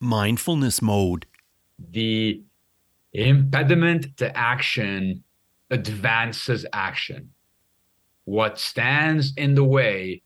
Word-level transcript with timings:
mindfulness 0.00 0.80
mode? 0.82 1.26
The 1.78 2.42
impediment 3.12 4.16
to 4.16 4.36
action 4.36 5.22
advances 5.70 6.66
action. 6.72 7.30
What 8.24 8.58
stands 8.58 9.32
in 9.36 9.54
the 9.54 9.64
way 9.64 10.22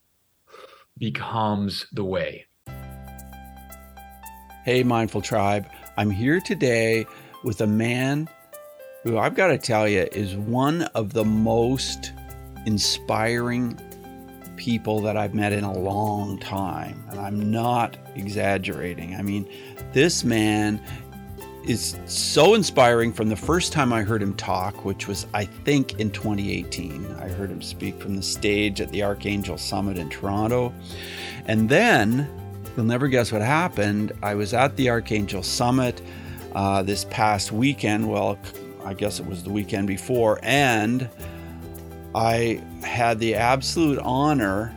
becomes 0.99 1.87
the 1.93 2.05
way. 2.05 2.47
Hey, 4.65 4.83
Mindful 4.83 5.21
Tribe. 5.21 5.67
I'm 5.97 6.11
here 6.11 6.41
today 6.41 7.07
with 7.43 7.61
a 7.61 7.67
man 7.67 8.29
who 9.03 9.19
I've 9.19 9.35
got 9.35 9.49
to 9.49 9.59
tell 9.59 9.87
you 9.87 10.09
is 10.13 10.35
one 10.37 10.83
of 10.95 11.13
the 11.13 11.25
most 11.25 12.13
inspiring 12.65 13.79
people 14.57 15.01
that 15.01 15.17
I've 15.17 15.35
met 15.35 15.53
in 15.53 15.65
a 15.65 15.73
long 15.73 16.39
time. 16.39 17.03
And 17.11 17.21
I'm 17.21 17.51
not 17.51 17.97
exaggerating. 18.15 19.15
I 19.15 19.23
mean, 19.23 19.49
this 19.93 20.25
man 20.25 20.81
is 21.67 21.97
so 22.07 22.55
inspiring 22.55 23.13
from 23.13 23.29
the 23.29 23.37
first 23.37 23.73
time 23.73 23.93
I 23.93 24.03
heard 24.03 24.23
him 24.23 24.35
talk, 24.35 24.85
which 24.85 25.09
was, 25.09 25.27
I 25.33 25.47
think, 25.47 25.99
in 25.99 26.11
2018. 26.11 27.07
I 27.17 27.29
heard 27.29 27.51
him 27.51 27.63
speak 27.63 28.01
from 28.01 28.17
the 28.17 28.23
stage 28.23 28.81
at 28.81 28.91
the 28.91 29.03
Archangel 29.03 29.57
Summit 29.57 29.97
in 29.97 30.11
Toronto. 30.11 30.75
And 31.47 31.69
then, 31.69 32.29
you'll 32.77 32.85
never 32.85 33.09
guess 33.09 33.33
what 33.33 33.41
happened. 33.41 34.13
I 34.23 34.35
was 34.35 34.53
at 34.53 34.77
the 34.77 34.91
Archangel 34.91 35.43
Summit 35.43 36.03
uh, 36.55 36.83
this 36.83 37.07
past 37.07 37.51
weekend. 37.51 38.09
Well, 38.09 38.39
I 38.85 38.93
guess 38.93 39.19
it 39.19 39.27
was 39.27 39.43
the 39.43 39.51
weekend 39.51 39.87
before. 39.87 40.39
And 40.43 41.09
I 42.15 42.63
had 42.83 43.19
the 43.19 43.35
absolute 43.35 43.99
honor 43.99 44.75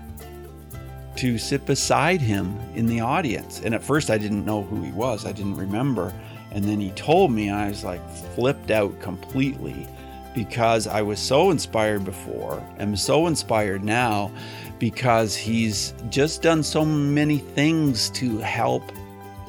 to 1.18 1.38
sit 1.38 1.66
beside 1.66 2.22
him 2.22 2.58
in 2.76 2.86
the 2.86 3.00
audience. 3.00 3.62
And 3.64 3.74
at 3.74 3.84
first, 3.84 4.10
I 4.10 4.18
didn't 4.18 4.46
know 4.46 4.64
who 4.64 4.82
he 4.82 4.92
was, 4.92 5.26
I 5.26 5.32
didn't 5.32 5.56
remember. 5.56 6.14
And 6.52 6.64
then 6.64 6.80
he 6.80 6.92
told 6.92 7.32
me, 7.32 7.50
I 7.50 7.70
was 7.70 7.84
like 7.84 8.08
flipped 8.36 8.72
out 8.72 9.00
completely 9.02 9.88
because 10.34 10.88
I 10.88 11.02
was 11.02 11.20
so 11.20 11.50
inspired 11.50 12.06
before 12.06 12.64
and 12.78 12.98
so 12.98 13.28
inspired 13.28 13.84
now 13.84 14.32
because 14.80 15.36
he's 15.36 15.94
just 16.10 16.44
done 16.44 16.62
so 16.62 16.86
many 16.86 17.40
things 17.40 18.12
to 18.12 18.38
help 18.38 18.84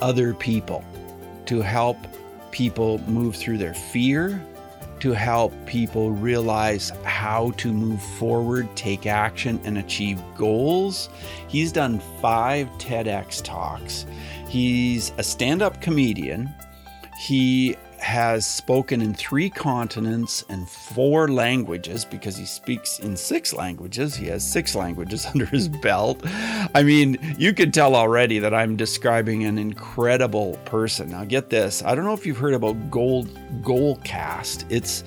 other 0.01 0.33
people, 0.33 0.83
to 1.47 1.61
help 1.61 1.99
people 2.51 2.99
move 3.07 3.37
through 3.37 3.59
their 3.59 3.75
fear, 3.75 4.43
to 5.01 5.13
help 5.13 5.53
people 5.67 6.11
realize 6.11 6.91
how 7.05 7.51
to 7.53 7.73
move 7.73 8.03
forward, 8.03 8.69
take 8.77 9.07
action, 9.07 9.61
and 9.65 9.79
achieve 9.79 10.21
goals. 10.37 11.09
He's 11.49 11.73
done 11.73 12.01
five 12.21 12.69
TEDx 12.79 13.43
talks. 13.43 14.07
He's 14.49 15.13
a 15.19 15.23
stand 15.23 15.63
up 15.63 15.81
comedian. 15.81 16.53
He 17.27 17.77
has 18.01 18.47
spoken 18.47 19.01
in 19.03 19.15
three 19.15 19.51
continents 19.51 20.45
and 20.49 20.69
four 20.69 21.29
languages 21.29 22.05
because 22.05 22.37
he 22.37 22.45
speaks 22.45 22.99
in 23.01 23.17
six 23.17 23.53
languages. 23.53 24.15
He 24.15 24.27
has 24.27 24.49
six 24.49 24.75
languages 24.75 25.27
under 25.35 25.47
his 25.47 25.69
belt. 25.69 26.23
I 26.75 26.83
mean, 26.83 27.19
you 27.39 27.53
can 27.53 27.73
tell 27.73 27.95
already 27.95 28.39
that 28.39 28.55
I'm 28.55 28.77
describing 28.77 29.45
an 29.45 29.59
incredible 29.59 30.59
person. 30.65 31.11
Now, 31.11 31.25
get 31.25 31.51
this. 31.51 31.83
I 31.83 31.95
don't 31.95 32.05
know 32.05 32.15
if 32.15 32.25
you've 32.27 32.39
heard 32.39 32.55
about 32.55 32.91
Gold 32.91 33.29
Goalcast. 33.63 34.65
It's 34.71 35.05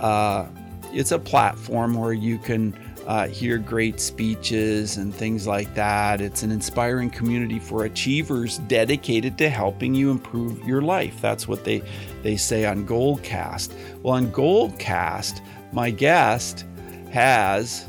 uh, 0.00 0.46
it's 0.92 1.12
a 1.12 1.18
platform 1.18 1.94
where 1.94 2.12
you 2.12 2.38
can 2.38 2.74
uh, 3.08 3.26
hear 3.26 3.56
great 3.56 3.98
speeches 3.98 4.98
and 4.98 5.14
things 5.14 5.46
like 5.46 5.74
that. 5.74 6.20
It's 6.20 6.42
an 6.42 6.52
inspiring 6.52 7.08
community 7.08 7.58
for 7.58 7.86
achievers 7.86 8.58
dedicated 8.58 9.38
to 9.38 9.48
helping 9.48 9.94
you 9.94 10.10
improve 10.10 10.62
your 10.68 10.82
life. 10.82 11.18
That's 11.22 11.48
what 11.48 11.64
they, 11.64 11.82
they 12.22 12.36
say 12.36 12.66
on 12.66 12.86
Goalcast. 12.86 13.72
Well, 14.02 14.14
on 14.14 14.30
Goalcast, 14.30 15.40
my 15.72 15.90
guest 15.90 16.66
has, 17.10 17.86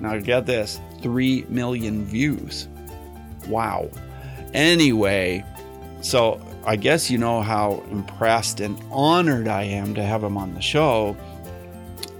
now 0.00 0.16
get 0.16 0.46
this, 0.46 0.80
3 1.02 1.44
million 1.50 2.06
views. 2.06 2.66
Wow. 3.46 3.90
Anyway, 4.54 5.44
so 6.00 6.40
I 6.64 6.76
guess 6.76 7.10
you 7.10 7.18
know 7.18 7.42
how 7.42 7.82
impressed 7.90 8.60
and 8.60 8.82
honored 8.90 9.48
I 9.48 9.64
am 9.64 9.94
to 9.96 10.02
have 10.02 10.24
him 10.24 10.38
on 10.38 10.54
the 10.54 10.62
show. 10.62 11.14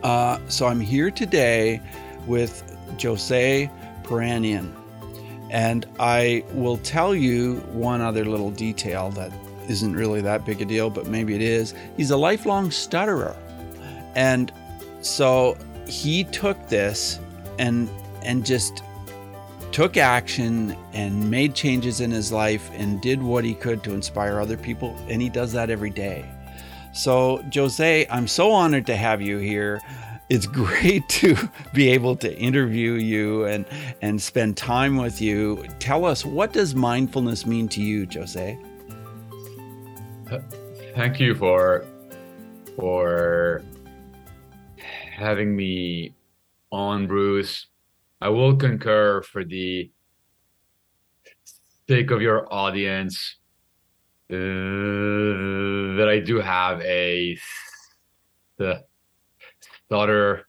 Uh, 0.05 0.39
so 0.49 0.67
I'm 0.67 0.81
here 0.81 1.11
today 1.11 1.81
with 2.27 2.63
Jose 3.03 3.71
Peranian. 4.03 4.73
And 5.51 5.87
I 5.99 6.45
will 6.53 6.77
tell 6.79 7.15
you 7.15 7.57
one 7.73 8.03
other 8.03 8.25
little 8.25 8.51
detail 8.51 9.11
that 9.13 9.33
isn't 9.67 9.95
really 9.95 10.21
that 10.21 10.45
big 10.45 10.61
a 10.61 10.67
deal, 10.67 10.91
but 10.91 11.07
maybe 11.07 11.35
it 11.35 11.41
is. 11.41 11.75
He's 11.97 12.11
a 12.11 12.17
lifelong 12.19 12.71
stutterer. 12.71 13.35
And 14.15 14.53
so 15.01 15.57
he 15.89 16.25
took 16.25 16.69
this 16.69 17.19
and 17.59 17.89
and 18.23 18.45
just 18.45 18.83
took 19.71 19.97
action 19.97 20.77
and 20.93 21.31
made 21.31 21.55
changes 21.55 22.01
in 22.01 22.11
his 22.11 22.31
life 22.31 22.71
and 22.75 23.01
did 23.01 23.23
what 23.23 23.45
he 23.45 23.55
could 23.55 23.83
to 23.85 23.93
inspire 23.93 24.41
other 24.41 24.57
people 24.57 24.97
and 25.09 25.21
he 25.21 25.29
does 25.29 25.53
that 25.53 25.71
every 25.71 25.91
day. 25.91 26.25
So, 26.95 27.45
Jose, 27.53 28.07
I'm 28.09 28.29
so 28.29 28.53
honored 28.53 28.87
to 28.87 28.97
have 28.97 29.21
you 29.21 29.39
here. 29.39 29.81
It's 30.31 30.47
great 30.63 31.07
to 31.09 31.37
be 31.75 31.89
able 31.91 32.15
to 32.17 32.35
interview 32.39 32.93
you 32.93 33.45
and 33.47 33.67
and 34.01 34.23
spend 34.23 34.57
time 34.57 34.97
with 34.97 35.21
you. 35.21 35.65
Tell 35.81 36.05
us 36.05 36.25
what 36.25 36.53
does 36.53 36.75
mindfulness 36.75 37.47
mean 37.47 37.69
to 37.71 37.83
you, 37.83 38.07
Jose? 38.13 38.59
Uh, 40.31 40.39
thank 40.95 41.19
you 41.19 41.35
for 41.35 41.85
for 42.77 43.63
having 45.13 45.55
me 45.55 46.15
on, 46.71 47.09
Bruce. 47.09 47.67
I 48.21 48.29
will 48.29 48.57
concur 48.57 49.21
for 49.23 49.45
the 49.45 49.91
sake 51.89 52.13
of 52.13 52.23
your 52.23 52.53
audience 52.53 53.37
uh, 54.35 55.97
that 55.97 56.09
I 56.09 56.21
do 56.21 56.41
have 56.41 56.81
a 56.83 57.39
the 58.57 58.85
daughter 59.91 60.49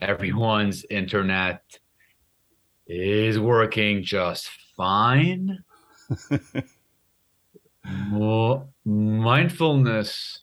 everyone's 0.00 0.84
internet 0.90 1.62
is 2.86 3.38
working 3.38 4.02
just 4.02 4.50
fine. 4.76 5.58
mindfulness 8.84 10.42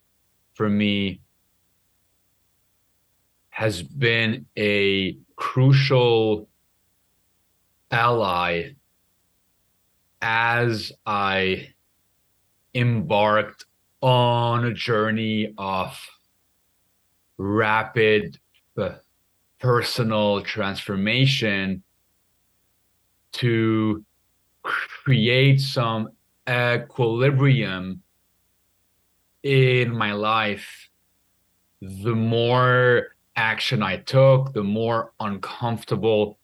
for 0.54 0.70
me 0.70 1.22
has 3.50 3.82
been 3.82 4.46
a 4.58 5.18
crucial 5.36 6.50
ally 7.92 8.72
as 10.22 10.92
I 11.06 11.75
embarked 12.76 13.66
on 14.02 14.66
a 14.66 14.74
journey 14.74 15.54
of 15.58 16.00
rapid 17.38 18.38
uh, 18.78 18.92
personal 19.60 20.42
transformation 20.42 21.82
to 23.32 24.04
create 24.62 25.60
some 25.60 26.10
equilibrium 26.48 28.02
in 29.44 29.96
my 29.96 30.14
life. 30.14 30.90
The 31.82 32.16
more 32.16 33.16
action 33.36 33.84
i 33.84 33.98
took 33.98 34.54
the 34.54 34.64
more 34.64 35.12
uncomfortable 35.20 36.38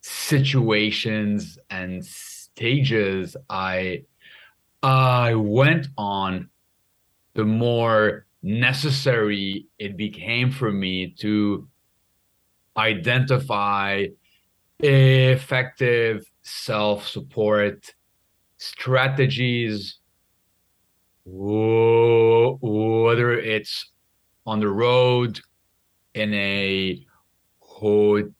situations 0.00 1.58
and 1.70 2.04
stages 2.04 3.36
i 3.50 4.02
i 4.84 5.34
went 5.34 5.86
on 5.96 6.48
the 7.34 7.44
more 7.44 8.26
necessary 8.42 9.66
it 9.78 9.96
became 9.96 10.50
for 10.50 10.70
me 10.70 11.14
to 11.18 11.66
identify 12.76 14.06
effective 14.80 16.26
self 16.42 17.08
support 17.08 17.94
strategies, 18.58 19.98
whether 21.24 22.58
it's 23.32 23.90
on 24.46 24.60
the 24.60 24.68
road, 24.68 25.40
in 26.14 26.34
a 26.34 27.04
ho- 27.60 28.30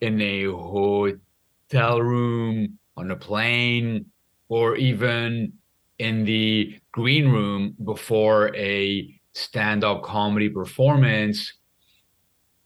in 0.00 0.20
a 0.20 0.44
hotel 0.44 2.02
room, 2.02 2.78
on 2.96 3.10
a 3.10 3.16
plane, 3.16 4.06
or 4.48 4.76
even 4.76 5.52
in 5.98 6.24
the 6.24 6.78
green 6.92 7.28
room 7.28 7.74
before 7.84 8.54
a 8.56 9.12
stand 9.32 9.84
up 9.84 10.02
comedy 10.02 10.48
performance, 10.48 11.52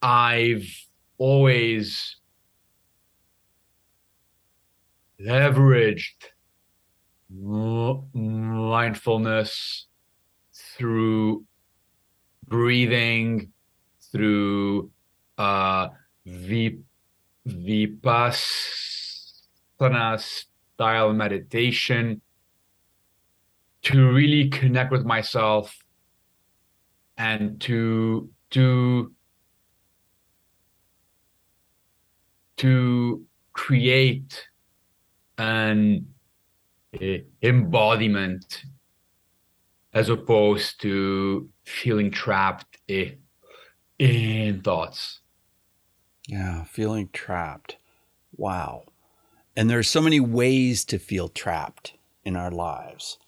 I've 0.03 0.67
always 1.19 2.17
leveraged 5.21 6.31
mindfulness, 8.15 9.87
through 10.53 11.45
breathing, 12.47 13.53
through 14.11 14.91
uh, 15.39 15.89
vip- 16.27 16.81
vipassana 17.47 18.91
style 20.81 21.13
meditation, 21.13 22.23
to 23.83 24.11
really 24.11 24.49
connect 24.49 24.91
with 24.91 25.05
myself 25.05 25.77
and 27.19 27.61
to 27.61 28.31
to 28.51 29.13
to 32.57 33.23
create 33.53 34.49
an 35.37 36.07
embodiment 37.43 38.65
as 39.93 40.09
opposed 40.09 40.81
to 40.81 41.47
feeling 41.67 42.11
trapped 42.11 42.79
in 42.89 44.63
thoughts. 44.63 45.21
Yeah, 46.27 46.65
feeling 46.65 47.11
trapped. 47.13 47.77
Wow. 48.35 48.85
And 49.61 49.69
there 49.69 49.79
are 49.79 49.83
so 49.83 50.01
many 50.01 50.21
ways 50.21 50.87
to 50.87 50.99
feel 50.99 51.29
trapped 51.29 51.93
in 52.25 52.35
our 52.35 52.51
lives 52.51 53.19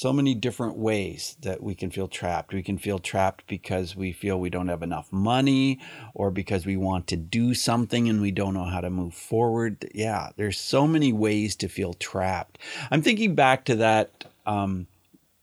so 0.00 0.12
many 0.14 0.34
different 0.34 0.78
ways 0.78 1.36
that 1.42 1.62
we 1.62 1.74
can 1.74 1.90
feel 1.90 2.08
trapped. 2.08 2.54
We 2.54 2.62
can 2.62 2.78
feel 2.78 2.98
trapped 2.98 3.46
because 3.46 3.94
we 3.94 4.12
feel 4.12 4.40
we 4.40 4.48
don't 4.48 4.68
have 4.68 4.82
enough 4.82 5.12
money 5.12 5.78
or 6.14 6.30
because 6.30 6.64
we 6.64 6.76
want 6.78 7.06
to 7.08 7.16
do 7.16 7.52
something 7.52 8.08
and 8.08 8.18
we 8.18 8.30
don't 8.30 8.54
know 8.54 8.64
how 8.64 8.80
to 8.80 8.88
move 8.88 9.12
forward. 9.12 9.90
Yeah, 9.94 10.30
there's 10.36 10.58
so 10.58 10.86
many 10.86 11.12
ways 11.12 11.54
to 11.56 11.68
feel 11.68 11.92
trapped. 11.92 12.58
I'm 12.90 13.02
thinking 13.02 13.34
back 13.34 13.66
to 13.66 13.76
that 13.76 14.24
um, 14.46 14.86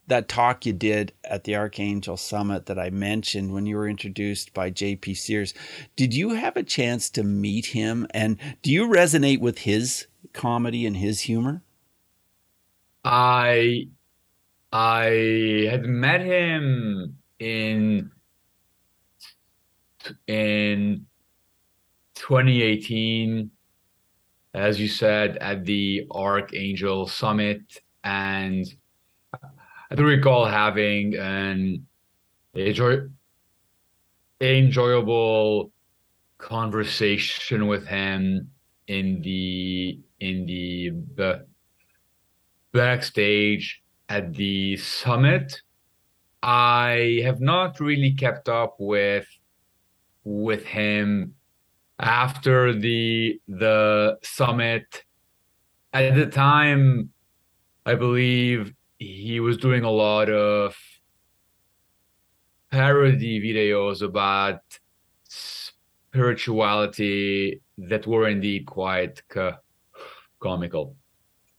that 0.08 0.30
talk 0.30 0.66
you 0.66 0.74
did 0.74 1.14
at 1.24 1.44
the 1.44 1.56
Archangel 1.56 2.18
Summit 2.18 2.66
that 2.66 2.80
I 2.80 2.90
mentioned 2.90 3.54
when 3.54 3.66
you 3.66 3.76
were 3.76 3.88
introduced 3.88 4.54
by 4.54 4.72
JP 4.72 5.16
Sears. 5.18 5.54
Did 5.96 6.14
you 6.14 6.32
have 6.32 6.56
a 6.58 6.64
chance 6.64 7.10
to 7.12 7.24
meet 7.24 7.68
him 7.68 8.08
and 8.12 8.38
do 8.62 8.72
you 8.72 8.88
resonate 8.88 9.42
with 9.42 9.60
his 9.60 10.08
comedy 10.34 10.86
and 10.86 10.98
his 10.98 11.22
humor? 11.22 11.62
I 13.04 13.90
I 14.72 15.68
had 15.70 15.86
met 15.86 16.22
him 16.22 17.18
in 17.40 18.12
in 20.28 21.06
2018, 22.16 23.52
as 24.54 24.80
you 24.80 24.88
said, 24.88 25.38
at 25.38 25.66
the 25.66 26.08
Archangel 26.12 27.08
Summit, 27.08 27.62
and 28.04 28.66
I 29.90 29.96
do 29.96 30.04
recall 30.04 30.46
having 30.46 31.16
an 31.16 31.88
enjoy, 32.54 33.00
enjoyable 34.42 35.72
conversation 36.38 37.68
with 37.68 37.88
him 37.88 38.52
in 38.88 39.22
the 39.22 40.00
in 40.20 40.46
the 40.46 40.92
backstage 42.74 43.82
at 44.10 44.34
the 44.34 44.78
summit. 44.78 45.62
I 46.44 47.22
have 47.24 47.40
not 47.40 47.80
really 47.80 48.14
kept 48.14 48.50
up 48.50 48.76
with 48.80 49.28
with 50.24 50.66
him 50.66 51.36
after 52.00 52.74
the 52.74 53.40
the 53.48 54.18
summit. 54.22 55.04
At 55.94 56.16
the 56.16 56.28
time, 56.28 57.12
I 57.86 57.96
believe 57.96 58.74
he 59.00 59.40
was 59.40 59.58
doing 59.58 59.84
a 59.84 59.92
lot 59.92 60.30
of 60.30 60.76
parody 62.72 63.42
videos 63.42 64.02
about 64.02 64.62
spirituality 65.30 67.62
that 67.78 68.08
were 68.08 68.28
indeed 68.28 68.66
quite 68.66 69.22
co- 69.30 69.56
comical. 70.40 70.96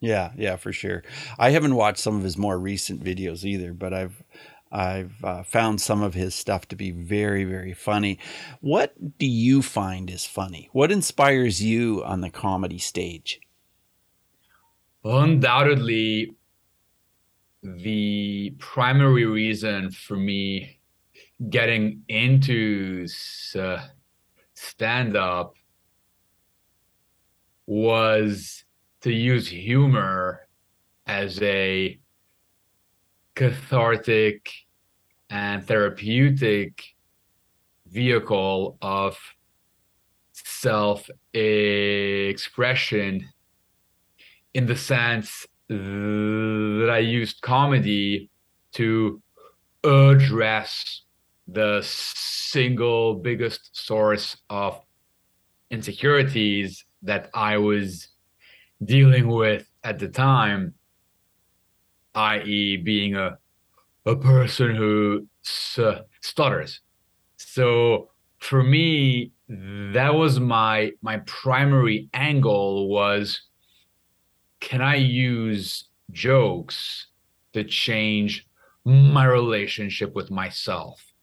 Yeah, 0.01 0.33
yeah, 0.37 0.57
for 0.57 0.73
sure. 0.73 1.03
I 1.39 1.51
haven't 1.51 1.75
watched 1.75 1.99
some 1.99 2.17
of 2.17 2.23
his 2.23 2.39
more 2.39 2.59
recent 2.59 3.03
videos 3.03 3.45
either, 3.45 3.73
but 3.73 3.93
I've 3.93 4.23
I've 4.71 5.25
uh, 5.25 5.43
found 5.45 5.81
some 5.81 6.03
of 6.03 6.15
his 6.15 6.35
stuff 6.35 6.69
to 6.69 6.77
be 6.77 6.91
very, 6.91 7.45
very 7.45 7.73
funny. 7.73 8.19
What 8.61 9.19
do 9.19 9.27
you 9.27 9.63
find 9.63 10.11
is 10.11 10.27
funny? 10.27 10.69
What 10.73 10.93
inspires 10.93 11.63
you 11.63 12.05
on 12.05 12.21
the 12.21 12.31
comedy 12.31 12.79
stage? 12.79 13.41
Undoubtedly, 15.05 16.37
the 17.63 18.55
primary 18.59 19.25
reason 19.25 19.91
for 19.91 20.17
me 20.17 20.79
getting 21.51 22.03
into 22.09 23.07
uh, 23.59 23.79
stand 24.55 25.17
up 25.17 25.55
was 27.67 28.65
to 29.01 29.13
use 29.13 29.49
humor 29.49 30.49
as 31.07 31.41
a 31.43 31.99
cathartic 33.35 34.51
and 35.31 35.67
therapeutic 35.67 36.83
vehicle 37.87 38.77
of 38.83 39.19
self 40.33 41.09
expression 41.35 43.29
in 44.55 44.67
the 44.67 44.77
sense 44.77 45.47
that 45.69 46.89
I 46.91 46.99
used 46.99 47.41
comedy 47.43 48.31
to 48.73 49.21
address 49.85 51.03
the 51.47 51.81
single 51.85 53.15
biggest 53.15 53.71
source 53.73 54.37
of 54.51 54.81
insecurities 55.71 56.85
that 57.03 57.31
I 57.35 57.59
was 57.59 58.09
dealing 58.85 59.29
with 59.29 59.67
at 59.85 59.99
the 59.99 60.09
time, 60.09 60.75
i.e., 62.15 62.77
being 62.79 63.15
a 63.15 63.39
a 64.07 64.17
person 64.17 64.75
who 64.75 65.27
stutters. 65.43 66.81
So 67.37 68.11
for 68.39 68.63
me, 68.63 69.33
that 69.49 70.15
was 70.15 70.41
my 70.41 70.93
my 71.03 71.19
primary 71.19 72.09
angle 72.15 72.89
was 72.89 73.43
can 74.69 74.83
I 74.83 74.97
use 74.97 75.85
jokes 76.13 77.07
to 77.55 77.65
change 77.65 78.47
my 78.85 79.25
relationship 79.25 80.15
with 80.15 80.31
myself 80.31 81.15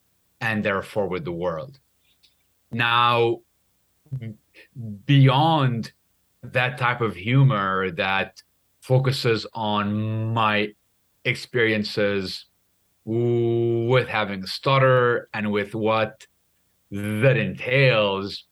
and 0.42 0.66
therefore 0.66 1.08
with 1.08 1.26
the 1.26 1.32
world? 1.32 1.78
Now, 2.72 3.42
beyond 5.06 5.92
that 6.42 6.80
type 6.80 7.02
of 7.02 7.16
humor 7.16 7.92
that 7.92 8.42
focuses 8.82 9.46
on 9.54 10.34
my 10.34 10.74
experiences 11.24 12.48
with 13.06 14.08
having 14.08 14.44
a 14.44 14.48
stutter 14.48 15.30
and 15.36 15.52
with 15.52 15.76
what 15.76 16.26
that 16.90 17.38
entails 17.38 18.46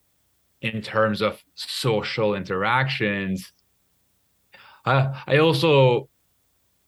in 0.61 0.83
terms 0.83 1.23
of 1.23 1.43
social 1.55 2.35
interactions. 2.35 3.53
Uh, 4.85 5.13
I 5.27 5.37
also 5.37 6.09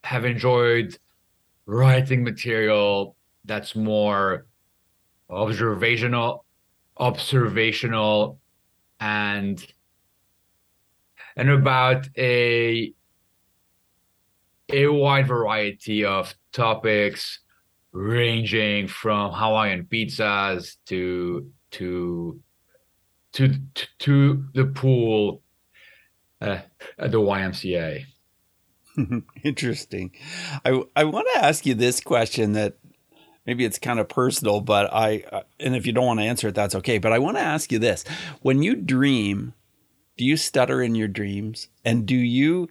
have 0.04 0.26
enjoyed 0.26 0.98
writing 1.66 2.24
material 2.24 3.16
that's 3.46 3.76
more 3.76 4.46
observational, 5.30 6.46
observational, 6.98 8.40
and 9.00 9.66
and 11.36 11.50
about 11.50 12.08
a 12.18 12.94
a 14.70 14.88
wide 14.88 15.28
variety 15.28 16.04
of 16.04 16.34
topics 16.52 17.40
ranging 17.92 18.88
from 18.88 19.32
Hawaiian 19.32 19.86
pizzas 19.86 20.78
to 20.88 21.50
to 21.72 22.40
to 23.34 23.56
to 24.00 24.46
the 24.54 24.66
pool 24.66 25.42
uh, 26.46 27.08
the 27.08 27.20
YMCA. 27.20 28.06
Interesting. 29.44 30.12
I 30.64 30.82
I 30.96 31.04
want 31.04 31.28
to 31.34 31.46
ask 31.46 31.66
you 31.66 31.74
this 31.74 32.00
question 32.00 32.54
that 32.54 32.78
maybe 33.46 33.66
it's 33.66 33.80
kind 33.80 34.00
of 34.00 34.08
personal, 34.08 34.62
but 34.62 34.94
I 34.94 35.24
uh, 35.32 35.42
and 35.60 35.76
if 35.76 35.86
you 35.86 35.94
don't 35.94 36.06
want 36.06 36.20
to 36.20 36.26
answer 36.26 36.48
it, 36.48 36.56
that's 36.56 36.76
okay. 36.76 36.98
But 36.98 37.12
I 37.12 37.20
want 37.20 37.38
to 37.38 37.44
ask 37.44 37.72
you 37.72 37.80
this: 37.80 38.06
when 38.42 38.64
you 38.64 38.76
dream 38.76 39.54
do 40.18 40.24
you 40.24 40.38
stutter 40.38 40.82
in 40.82 40.96
your 40.96 41.08
dreams? 41.08 41.68
And 41.84 42.06
do 42.06 42.16
you 42.16 42.70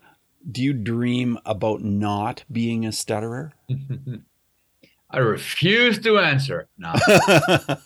do 0.50 0.62
you 0.62 0.72
dream 0.72 1.38
about 1.44 1.82
not 1.82 2.44
being 2.50 2.86
a 2.86 2.92
stutterer? 2.92 3.52
I 5.10 5.18
refuse 5.18 5.98
to 6.00 6.18
answer. 6.18 6.68
No, 6.76 6.92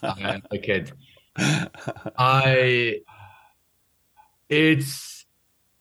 I'm 0.03 0.43
a 0.51 0.59
kid. 0.59 0.93
I 1.37 3.01
it's 4.49 5.18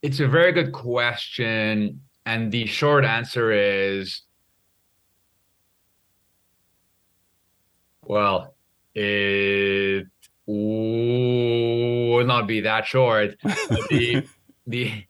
it's 0.01 0.19
a 0.19 0.27
very 0.27 0.51
good 0.51 0.71
question. 0.71 2.01
And 2.25 2.51
the 2.51 2.65
short 2.65 3.05
answer 3.05 3.51
is 3.51 4.21
well, 8.07 8.55
it 8.95 10.07
would 10.45 12.27
not 12.27 12.47
be 12.47 12.61
that 12.61 12.85
short. 12.85 13.35
the, 13.43 14.25
the 14.67 15.03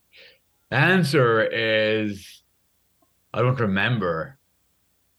answer 0.72 1.44
is 1.44 2.44
I 3.34 3.42
don't 3.42 3.60
remember. 3.60 4.40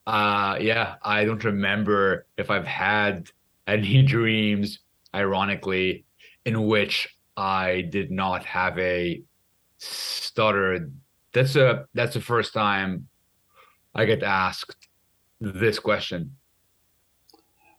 Uh, 0.07 0.59
yeah, 0.61 0.97
I 1.03 1.25
don't 1.25 1.45
remember 1.45 2.27
if 2.37 2.51
I've 2.51 2.67
had 2.67 3.31
any 3.67 4.03
dreams, 4.15 4.81
ironically, 5.15 6.05
in 6.45 6.67
which 6.67 7.17
I 7.37 7.83
did 7.91 8.11
not 8.11 8.45
have 8.45 8.79
a 8.79 9.23
stutter. 9.79 10.91
That's 11.33 11.57
a 11.57 11.87
that's 11.95 12.15
the 12.15 12.21
first 12.21 12.53
time 12.53 13.09
I 13.95 14.05
get 14.05 14.23
asked 14.23 14.89
this 15.41 15.79
question. 15.79 16.37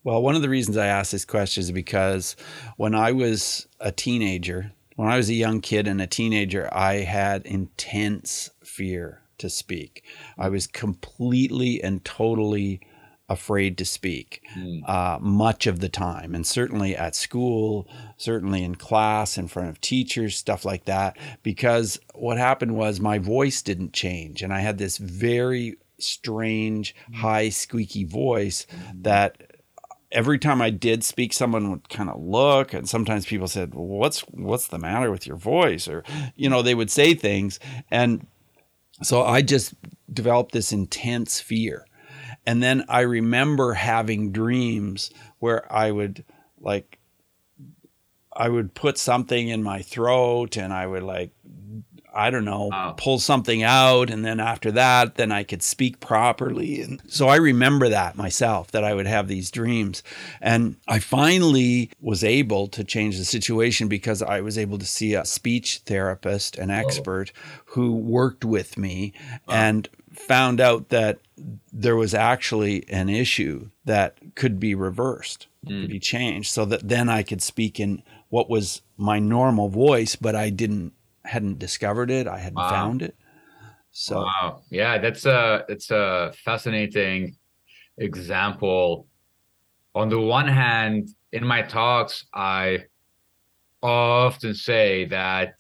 Well, 0.04 0.22
one 0.22 0.36
of 0.36 0.42
the 0.42 0.50
reasons 0.50 0.78
I 0.78 0.88
ask 0.88 1.12
this 1.12 1.26
question 1.26 1.62
is 1.62 1.72
because 1.72 2.36
when 2.78 2.96
I 2.96 3.12
was 3.12 3.68
a 3.80 3.92
teenager, 3.92 4.72
when 4.96 5.10
I 5.10 5.18
was 5.18 5.30
a 5.30 5.34
young 5.34 5.60
kid 5.62 5.88
and 5.88 6.02
a 6.02 6.08
teenager, 6.08 6.70
I 6.72 6.96
had 6.96 7.46
intense 7.46 8.50
fear 8.64 9.22
to 9.40 9.50
speak. 9.50 10.04
I 10.38 10.50
was 10.50 10.68
completely 10.68 11.84
and 11.84 12.04
totally 12.06 12.82
afraid 13.30 13.78
to 13.78 13.86
speak 13.86 14.42
mm. 14.58 14.88
uh, 14.90 15.20
much 15.20 15.68
of 15.68 15.80
the 15.80 15.90
time, 15.90 16.34
and 16.36 16.46
certainly 16.46 16.96
at 16.96 17.16
school, 17.16 17.88
certainly 18.18 18.64
in 18.64 18.76
class, 18.76 19.38
in 19.38 19.48
front 19.48 19.70
of 19.70 19.80
teachers, 19.80 20.36
stuff 20.36 20.66
like 20.66 20.86
that. 20.86 21.18
Because 21.44 22.00
what 22.16 22.38
happened 22.38 22.76
was 22.76 23.00
my 23.00 23.20
voice 23.20 23.62
didn't 23.62 23.94
change, 23.94 24.42
and 24.42 24.54
I 24.54 24.60
had 24.60 24.78
this 24.78 24.98
very 24.98 25.78
strange, 26.00 26.96
mm. 27.10 27.16
high, 27.16 27.50
squeaky 27.50 28.04
voice 28.04 28.66
mm. 28.66 29.04
that 29.04 29.38
every 30.12 30.40
time 30.40 30.62
I 30.62 30.70
did 30.70 31.04
speak, 31.04 31.34
someone 31.34 31.72
would 31.72 31.90
kind 31.90 32.10
of 32.10 32.22
look, 32.22 32.74
and 32.74 32.90
sometimes 32.90 33.26
people 33.26 33.48
said, 33.48 33.76
well, 33.76 33.86
"What's 33.86 34.22
what's 34.32 34.68
the 34.68 34.80
matter 34.80 35.12
with 35.12 35.28
your 35.28 35.38
voice?" 35.38 35.88
Or 35.88 36.04
you 36.36 36.50
know, 36.50 36.62
they 36.62 36.76
would 36.76 36.92
say 36.92 37.14
things, 37.14 37.60
and 37.92 38.26
so 39.02 39.24
I 39.24 39.42
just 39.42 39.74
developed 40.12 40.52
this 40.52 40.72
intense 40.72 41.40
fear. 41.40 41.86
And 42.50 42.64
then 42.64 42.84
I 42.90 43.02
remember 43.02 43.74
having 43.74 44.32
dreams 44.32 45.12
where 45.38 45.72
I 45.72 45.92
would 45.92 46.26
like 46.60 46.98
I 48.36 48.50
would 48.50 48.74
put 48.74 48.98
something 48.98 49.50
in 49.50 49.62
my 49.62 49.84
throat 49.84 50.58
and 50.58 50.74
I 50.74 50.88
would 50.88 51.04
like 51.04 51.30
I 52.12 52.32
don't 52.32 52.46
know, 52.46 52.70
wow. 52.72 52.96
pull 52.98 53.20
something 53.20 53.62
out. 53.62 54.10
And 54.10 54.26
then 54.26 54.40
after 54.40 54.72
that, 54.72 55.14
then 55.14 55.32
I 55.32 55.44
could 55.44 55.62
speak 55.62 56.00
properly. 56.00 56.82
And 56.82 57.04
so 57.08 57.28
I 57.28 57.36
remember 57.36 57.88
that 57.90 58.18
myself, 58.18 58.72
that 58.72 58.84
I 58.84 58.96
would 58.96 59.06
have 59.06 59.28
these 59.28 59.52
dreams. 59.52 60.02
And 60.42 60.78
I 60.88 60.98
finally 60.98 61.92
was 62.02 62.24
able 62.24 62.68
to 62.70 62.84
change 62.84 63.20
the 63.20 63.26
situation 63.26 63.88
because 63.90 64.24
I 64.24 64.42
was 64.42 64.58
able 64.58 64.80
to 64.80 64.88
see 64.88 65.14
a 65.14 65.24
speech 65.24 65.82
therapist, 65.86 66.58
an 66.58 66.72
expert 66.72 67.32
who 67.66 67.96
worked 67.96 68.44
with 68.44 68.76
me 68.76 69.14
wow. 69.48 69.54
and 69.54 69.90
found 70.28 70.62
out 70.62 70.90
that 70.90 71.20
there 71.72 71.96
was 71.96 72.14
actually 72.14 72.88
an 72.90 73.10
issue 73.10 73.70
that 73.86 74.18
could 74.36 74.60
be 74.60 74.76
reversed, 74.76 75.48
mm. 75.66 75.82
could 75.82 75.90
be 75.90 76.00
changed, 76.00 76.52
so 76.52 76.66
that 76.66 76.88
then 76.88 77.10
I 77.10 77.24
could 77.24 77.42
speak 77.42 77.80
in 77.80 78.04
what 78.30 78.50
was 78.50 78.82
my 78.98 79.20
normal 79.20 79.70
voice, 79.70 80.16
but 80.16 80.36
I 80.36 80.50
didn't 80.50 80.94
hadn't 81.26 81.60
discovered 81.60 82.12
it. 82.12 82.28
I 82.28 82.38
hadn't 82.38 82.58
wow. 82.58 82.70
found 82.70 83.02
it. 83.02 83.16
So 83.92 84.22
wow, 84.22 84.62
yeah, 84.70 84.98
that's 84.98 85.26
a 85.26 85.66
it's 85.68 85.90
a 85.92 86.34
fascinating 86.46 87.38
example. 87.98 89.08
On 89.96 90.10
the 90.10 90.20
one 90.20 90.48
hand, 90.48 91.10
in 91.32 91.46
my 91.46 91.64
talks, 91.64 92.26
I 92.34 92.86
often 93.82 94.54
say 94.54 95.06
that 95.06 95.56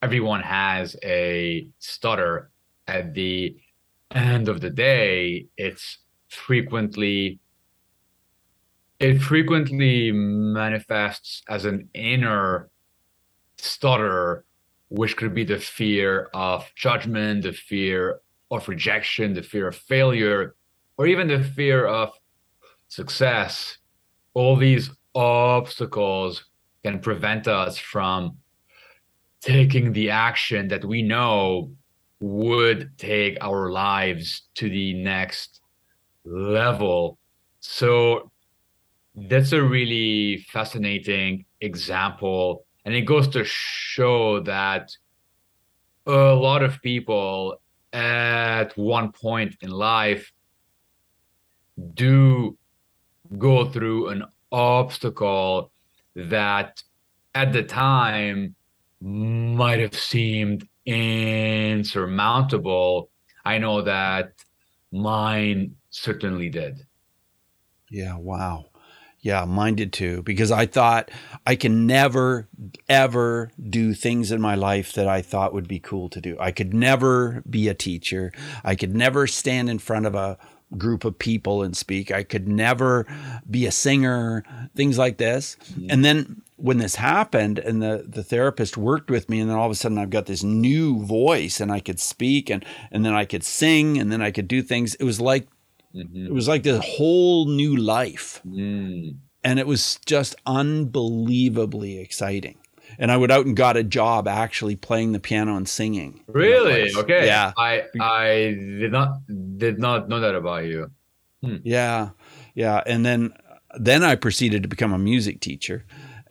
everyone 0.00 0.42
has 0.42 0.96
a 1.02 1.68
stutter. 1.78 2.50
At 2.88 3.14
the 3.14 3.56
end 4.14 4.48
of 4.48 4.60
the 4.60 4.70
day, 4.70 5.46
it's 5.56 5.98
frequently 6.28 7.40
it 8.98 9.18
frequently 9.18 10.12
manifests 10.12 11.42
as 11.48 11.64
an 11.64 11.88
inner 11.92 12.70
stutter 13.58 14.44
which 14.90 15.16
could 15.16 15.34
be 15.34 15.42
the 15.42 15.58
fear 15.58 16.28
of 16.34 16.70
judgment, 16.76 17.42
the 17.42 17.52
fear 17.52 18.20
of 18.50 18.68
rejection, 18.68 19.32
the 19.32 19.42
fear 19.42 19.68
of 19.68 19.74
failure, 19.74 20.54
or 20.98 21.06
even 21.06 21.26
the 21.26 21.42
fear 21.42 21.86
of 21.86 22.12
success. 22.88 23.78
All 24.34 24.54
these 24.54 24.90
obstacles 25.14 26.44
can 26.84 27.00
prevent 27.00 27.48
us 27.48 27.78
from 27.78 28.36
taking 29.40 29.92
the 29.92 30.10
action 30.10 30.68
that 30.68 30.84
we 30.84 31.02
know 31.02 31.72
would 32.22 32.96
take 32.98 33.36
our 33.40 33.70
lives 33.70 34.42
to 34.54 34.70
the 34.70 34.94
next 34.94 35.60
level. 36.24 37.18
So 37.60 38.30
that's 39.14 39.52
a 39.52 39.62
really 39.62 40.38
fascinating 40.50 41.44
example 41.60 42.64
and 42.84 42.94
it 42.94 43.02
goes 43.02 43.28
to 43.28 43.44
show 43.44 44.40
that 44.40 44.90
a 46.06 46.34
lot 46.34 46.62
of 46.62 46.80
people 46.82 47.60
at 47.92 48.76
one 48.76 49.12
point 49.12 49.56
in 49.60 49.70
life 49.70 50.32
do 51.94 52.56
go 53.38 53.66
through 53.70 54.08
an 54.08 54.24
obstacle 54.50 55.70
that 56.16 56.82
at 57.34 57.52
the 57.52 57.62
time 57.62 58.54
might 59.00 59.80
have 59.80 59.94
seemed 59.94 60.66
insurmountable. 60.84 63.10
I 63.44 63.58
know 63.58 63.82
that 63.82 64.32
mine 64.90 65.76
certainly 65.90 66.48
did. 66.48 66.86
Yeah, 67.90 68.16
wow. 68.16 68.66
Yeah, 69.20 69.44
mine 69.44 69.76
did 69.76 69.92
too. 69.92 70.22
Because 70.22 70.50
I 70.50 70.66
thought 70.66 71.12
I 71.46 71.54
can 71.54 71.86
never, 71.86 72.48
ever 72.88 73.52
do 73.60 73.94
things 73.94 74.32
in 74.32 74.40
my 74.40 74.56
life 74.56 74.92
that 74.94 75.06
I 75.06 75.22
thought 75.22 75.54
would 75.54 75.68
be 75.68 75.78
cool 75.78 76.08
to 76.08 76.20
do. 76.20 76.36
I 76.40 76.50
could 76.50 76.74
never 76.74 77.44
be 77.48 77.68
a 77.68 77.74
teacher. 77.74 78.32
I 78.64 78.74
could 78.74 78.96
never 78.96 79.28
stand 79.28 79.70
in 79.70 79.78
front 79.78 80.06
of 80.06 80.16
a 80.16 80.38
group 80.78 81.04
of 81.04 81.18
people 81.18 81.62
and 81.62 81.76
speak. 81.76 82.10
I 82.10 82.22
could 82.22 82.48
never 82.48 83.06
be 83.48 83.66
a 83.66 83.72
singer, 83.72 84.44
things 84.74 84.98
like 84.98 85.18
this. 85.18 85.56
Mm-hmm. 85.72 85.86
And 85.90 86.04
then 86.04 86.42
when 86.56 86.78
this 86.78 86.94
happened 86.94 87.58
and 87.58 87.82
the, 87.82 88.04
the 88.06 88.22
therapist 88.22 88.76
worked 88.76 89.10
with 89.10 89.28
me 89.28 89.40
and 89.40 89.50
then 89.50 89.56
all 89.56 89.66
of 89.66 89.72
a 89.72 89.74
sudden 89.74 89.98
I've 89.98 90.10
got 90.10 90.26
this 90.26 90.42
new 90.42 91.04
voice 91.04 91.60
and 91.60 91.72
I 91.72 91.80
could 91.80 91.98
speak 91.98 92.50
and, 92.50 92.64
and 92.90 93.04
then 93.04 93.14
I 93.14 93.24
could 93.24 93.44
sing 93.44 93.98
and 93.98 94.12
then 94.12 94.22
I 94.22 94.30
could 94.30 94.48
do 94.48 94.62
things. 94.62 94.94
It 94.96 95.04
was 95.04 95.20
like 95.20 95.48
Mm-hmm. 95.94 96.26
It 96.26 96.32
was 96.32 96.48
like 96.48 96.62
this 96.62 96.82
whole 96.96 97.46
new 97.46 97.76
life. 97.76 98.40
Mm. 98.46 99.16
And 99.44 99.58
it 99.58 99.66
was 99.66 99.98
just 100.06 100.34
unbelievably 100.46 101.98
exciting. 101.98 102.58
And 102.98 103.10
I 103.10 103.16
went 103.16 103.32
out 103.32 103.46
and 103.46 103.56
got 103.56 103.76
a 103.76 103.82
job 103.82 104.28
actually 104.28 104.76
playing 104.76 105.12
the 105.12 105.20
piano 105.20 105.56
and 105.56 105.68
singing. 105.68 106.22
Really? 106.26 106.94
Okay. 106.94 107.26
Yeah. 107.26 107.52
I 107.56 107.84
I 108.00 108.26
did 108.56 108.92
not 108.92 109.18
did 109.56 109.78
not 109.78 110.08
know 110.08 110.20
that 110.20 110.34
about 110.34 110.64
you. 110.64 110.90
Hmm. 111.42 111.56
Yeah. 111.62 112.10
Yeah. 112.54 112.82
And 112.86 113.04
then 113.04 113.34
then 113.78 114.02
I 114.02 114.16
proceeded 114.16 114.62
to 114.62 114.68
become 114.68 114.92
a 114.92 114.98
music 114.98 115.40
teacher. 115.40 115.84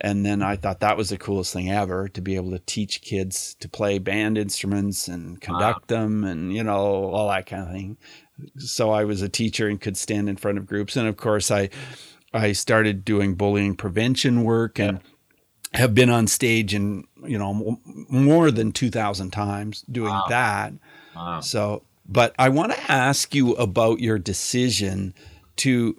And 0.03 0.25
then 0.25 0.41
I 0.41 0.56
thought 0.56 0.80
that 0.80 0.98
was 0.98 1.10
the 1.10 1.18
coolest 1.18 1.53
thing 1.53 1.70
ever 1.70 2.08
to 2.10 2.22
be 2.22 2.36
able 2.36 2.50
to 2.51 2.60
teach 2.60 3.01
kids 3.01 3.56
to 3.60 3.70
play 3.70 4.00
band 4.00 4.36
instruments 4.36 5.08
and 5.08 5.39
conduct 5.39 5.91
wow. 5.91 5.98
them 5.98 6.24
and, 6.24 6.51
you 6.51 6.63
know, 6.63 6.74
all 6.74 7.30
that 7.30 7.46
kind 7.46 7.62
of 7.62 7.72
thing 7.72 7.98
so 8.58 8.91
I 8.91 9.03
was 9.03 9.22
a 9.22 9.30
teacher 9.30 9.68
and 9.68 9.80
could 9.80 9.98
stand 9.98 10.30
in 10.30 10.38
front 10.38 10.58
of 10.58 10.65
groups. 10.65 10.96
And 10.96 11.08
of 11.08 11.18
course, 11.18 11.51
I 11.51 11.70
I 12.34 12.53
started 12.53 13.03
doing 13.03 13.36
bullying 13.36 13.75
prevention 13.75 14.44
work 14.44 14.80
and 14.80 15.00
yeah. 15.03 15.11
Have 15.73 15.95
been 15.95 16.09
on 16.09 16.27
stage 16.27 16.73
and 16.73 17.05
you 17.23 17.37
know 17.37 17.79
more 18.09 18.51
than 18.51 18.71
two 18.71 18.89
thousand 18.89 19.31
times 19.31 19.83
doing 19.91 20.09
wow. 20.09 20.25
that. 20.29 20.73
Wow. 21.15 21.39
So, 21.41 21.83
but 22.07 22.33
I 22.37 22.49
want 22.49 22.73
to 22.73 22.91
ask 22.91 23.33
you 23.33 23.53
about 23.53 23.99
your 23.99 24.19
decision 24.19 25.13
to 25.57 25.97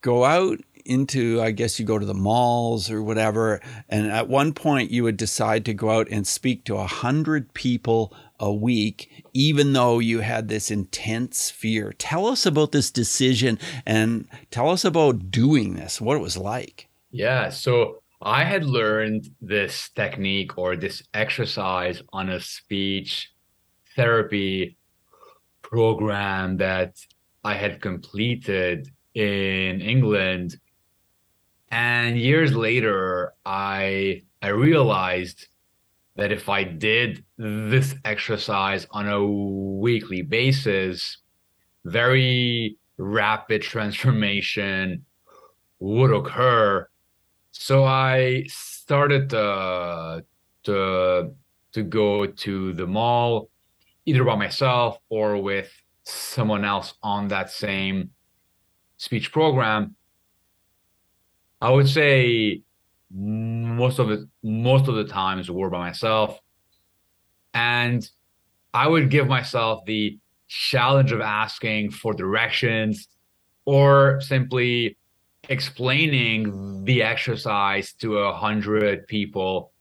go 0.00 0.24
out 0.24 0.58
into 0.86 1.42
i 1.42 1.50
guess 1.50 1.78
you 1.78 1.84
go 1.84 1.98
to 1.98 2.06
the 2.06 2.14
malls 2.14 2.90
or 2.90 3.02
whatever 3.02 3.60
and 3.90 4.10
at 4.10 4.26
one 4.28 4.50
point 4.54 4.90
you 4.90 5.02
would 5.02 5.16
decide 5.18 5.62
to 5.62 5.74
go 5.74 5.90
out 5.90 6.08
and 6.10 6.26
speak 6.26 6.64
to 6.64 6.74
a 6.74 6.86
hundred 6.86 7.52
people 7.52 8.10
a 8.40 8.52
week, 8.52 9.24
even 9.34 9.74
though 9.74 9.98
you 9.98 10.20
had 10.20 10.48
this 10.48 10.70
intense 10.70 11.50
fear. 11.50 11.92
Tell 11.98 12.26
us 12.26 12.46
about 12.46 12.72
this 12.72 12.90
decision 12.90 13.58
and 13.84 14.26
tell 14.50 14.70
us 14.70 14.84
about 14.84 15.30
doing 15.30 15.74
this, 15.74 16.00
what 16.00 16.16
it 16.16 16.20
was 16.20 16.38
like. 16.38 16.88
Yeah. 17.10 17.50
So 17.50 17.99
I 18.22 18.44
had 18.44 18.64
learned 18.64 19.28
this 19.40 19.90
technique 19.90 20.56
or 20.58 20.76
this 20.76 21.02
exercise 21.14 22.02
on 22.12 22.28
a 22.30 22.40
speech 22.40 23.30
therapy 23.96 24.78
program 25.62 26.58
that 26.58 26.96
I 27.44 27.54
had 27.54 27.80
completed 27.82 28.88
in 29.14 29.80
England 29.80 30.56
And 31.70 32.18
years 32.18 32.54
later, 32.54 33.32
I 33.44 34.22
I 34.42 34.48
realized 34.48 35.46
that 36.16 36.32
if 36.32 36.48
I 36.48 36.64
did 36.64 37.24
this 37.38 37.94
exercise 38.04 38.86
on 38.92 39.08
a 39.08 39.24
weekly 39.26 40.22
basis, 40.22 41.18
very 41.84 42.78
rapid 42.98 43.62
transformation 43.62 45.06
would 45.80 46.12
occur. 46.12 46.88
So 47.60 47.84
I 47.84 48.46
started 48.48 49.28
to 49.30 50.24
to 50.64 51.34
to 51.72 51.82
go 51.82 52.24
to 52.24 52.72
the 52.72 52.86
mall 52.86 53.50
either 54.06 54.24
by 54.24 54.34
myself 54.34 54.96
or 55.10 55.36
with 55.36 55.70
someone 56.04 56.64
else 56.64 56.94
on 57.02 57.28
that 57.28 57.50
same 57.50 58.12
speech 58.96 59.30
program. 59.30 59.94
I 61.60 61.70
would 61.70 61.86
say 61.86 62.62
most 63.10 63.98
of 63.98 64.10
it 64.10 64.20
most 64.42 64.88
of 64.88 64.94
the 64.94 65.04
times 65.04 65.50
were 65.50 65.68
by 65.68 65.80
myself 65.80 66.38
and 67.52 68.08
i 68.72 68.86
would 68.86 69.10
give 69.10 69.26
myself 69.26 69.84
the 69.84 70.16
challenge 70.46 71.10
of 71.10 71.20
asking 71.20 71.90
for 71.90 72.14
directions 72.14 73.08
or 73.64 74.20
simply 74.20 74.96
explaining 75.50 76.84
the 76.84 77.02
exercise 77.02 77.92
to 77.92 78.18
a 78.18 78.32
hundred 78.32 79.06
people 79.06 79.72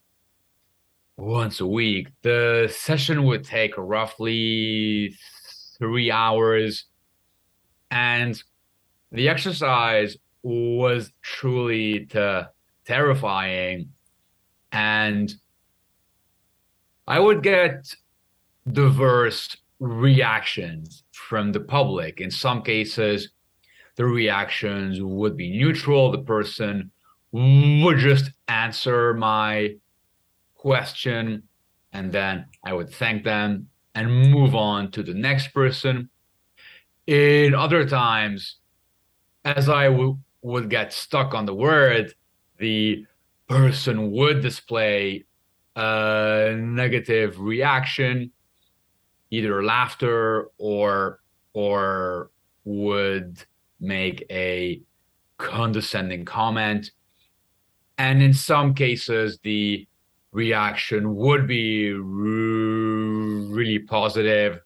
once 1.15 1.59
a 1.59 1.67
week 1.67 2.07
the 2.23 2.73
session 2.73 3.23
would 3.23 3.43
take 3.43 3.73
roughly 3.77 5.15
three 5.77 6.11
hours 6.11 6.85
and 7.91 8.43
the 9.11 9.29
exercise 9.29 10.17
was 10.43 11.11
truly 11.21 12.07
terrifying. 12.85 13.89
And 14.71 15.33
I 17.07 17.19
would 17.19 17.41
get 17.41 17.95
diverse 18.71 19.57
reactions 19.79 21.03
from 21.11 21.51
the 21.51 21.59
public. 21.59 22.21
In 22.21 22.29
some 22.29 22.61
cases, 22.61 23.29
the 23.99 24.05
reactions 24.05 25.01
would 25.01 25.35
be 25.35 25.51
neutral. 25.51 26.09
The 26.09 26.19
person 26.19 26.89
would 27.33 27.97
just 27.97 28.31
answer 28.47 29.13
my 29.13 29.75
question, 30.55 31.43
and 31.91 32.09
then 32.09 32.45
I 32.63 32.71
would 32.71 32.89
thank 32.89 33.25
them 33.25 33.67
and 33.93 34.31
move 34.31 34.55
on 34.55 34.91
to 34.91 35.03
the 35.03 35.13
next 35.13 35.49
person. 35.49 36.09
In 37.07 37.53
other 37.53 37.85
times, 37.85 38.55
as 39.43 39.67
I 39.67 39.87
w- 39.89 40.17
would 40.43 40.69
get 40.69 40.93
stuck 40.93 41.33
on 41.33 41.45
the 41.45 41.53
word, 41.53 42.13
the 42.57 43.05
person 43.49 44.11
would 44.11 44.41
display 44.41 45.25
a 45.75 46.55
negative 46.57 47.37
reaction, 47.41 48.31
either 49.29 49.61
laughter 49.61 50.51
or 50.57 51.19
or 51.51 52.31
would 52.63 53.43
make 53.79 54.25
a 54.29 54.81
condescending 55.37 56.25
comment. 56.25 56.91
And 57.97 58.21
in 58.21 58.33
some 58.33 58.73
cases, 58.73 59.39
the 59.43 59.87
reaction 60.31 61.15
would 61.15 61.47
be 61.47 61.91
really 61.93 63.79
positive. 63.79 64.59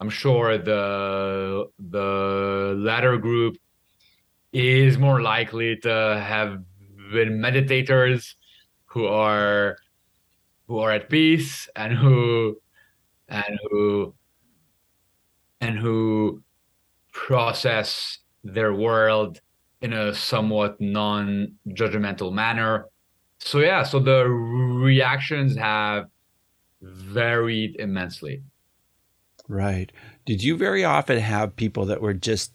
I'm 0.00 0.10
sure 0.10 0.58
the 0.58 1.66
the 1.78 2.74
latter 2.76 3.16
group 3.18 3.56
is 4.52 4.98
more 4.98 5.20
likely 5.20 5.76
to 5.78 6.22
have 6.24 6.62
been 7.12 7.38
meditators 7.38 8.34
who 8.86 9.06
are 9.06 9.76
who 10.66 10.78
are 10.78 10.92
at 10.92 11.10
peace 11.10 11.68
and 11.76 11.92
who 11.92 12.56
and 13.28 13.58
who 13.70 14.14
and 15.60 15.78
who 15.78 16.43
process 17.14 18.18
their 18.44 18.74
world 18.74 19.40
in 19.80 19.94
a 19.94 20.14
somewhat 20.14 20.78
non-judgmental 20.80 22.32
manner. 22.32 22.88
So 23.38 23.60
yeah 23.60 23.82
so 23.82 23.98
the 23.98 24.28
reactions 24.28 25.56
have 25.56 26.08
varied 26.82 27.76
immensely. 27.76 28.42
Right. 29.48 29.90
Did 30.26 30.42
you 30.42 30.56
very 30.56 30.84
often 30.84 31.18
have 31.18 31.56
people 31.56 31.86
that 31.86 32.02
were 32.02 32.14
just 32.14 32.52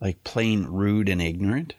like 0.00 0.22
plain 0.24 0.64
rude 0.64 1.08
and 1.08 1.22
ignorant? 1.22 1.74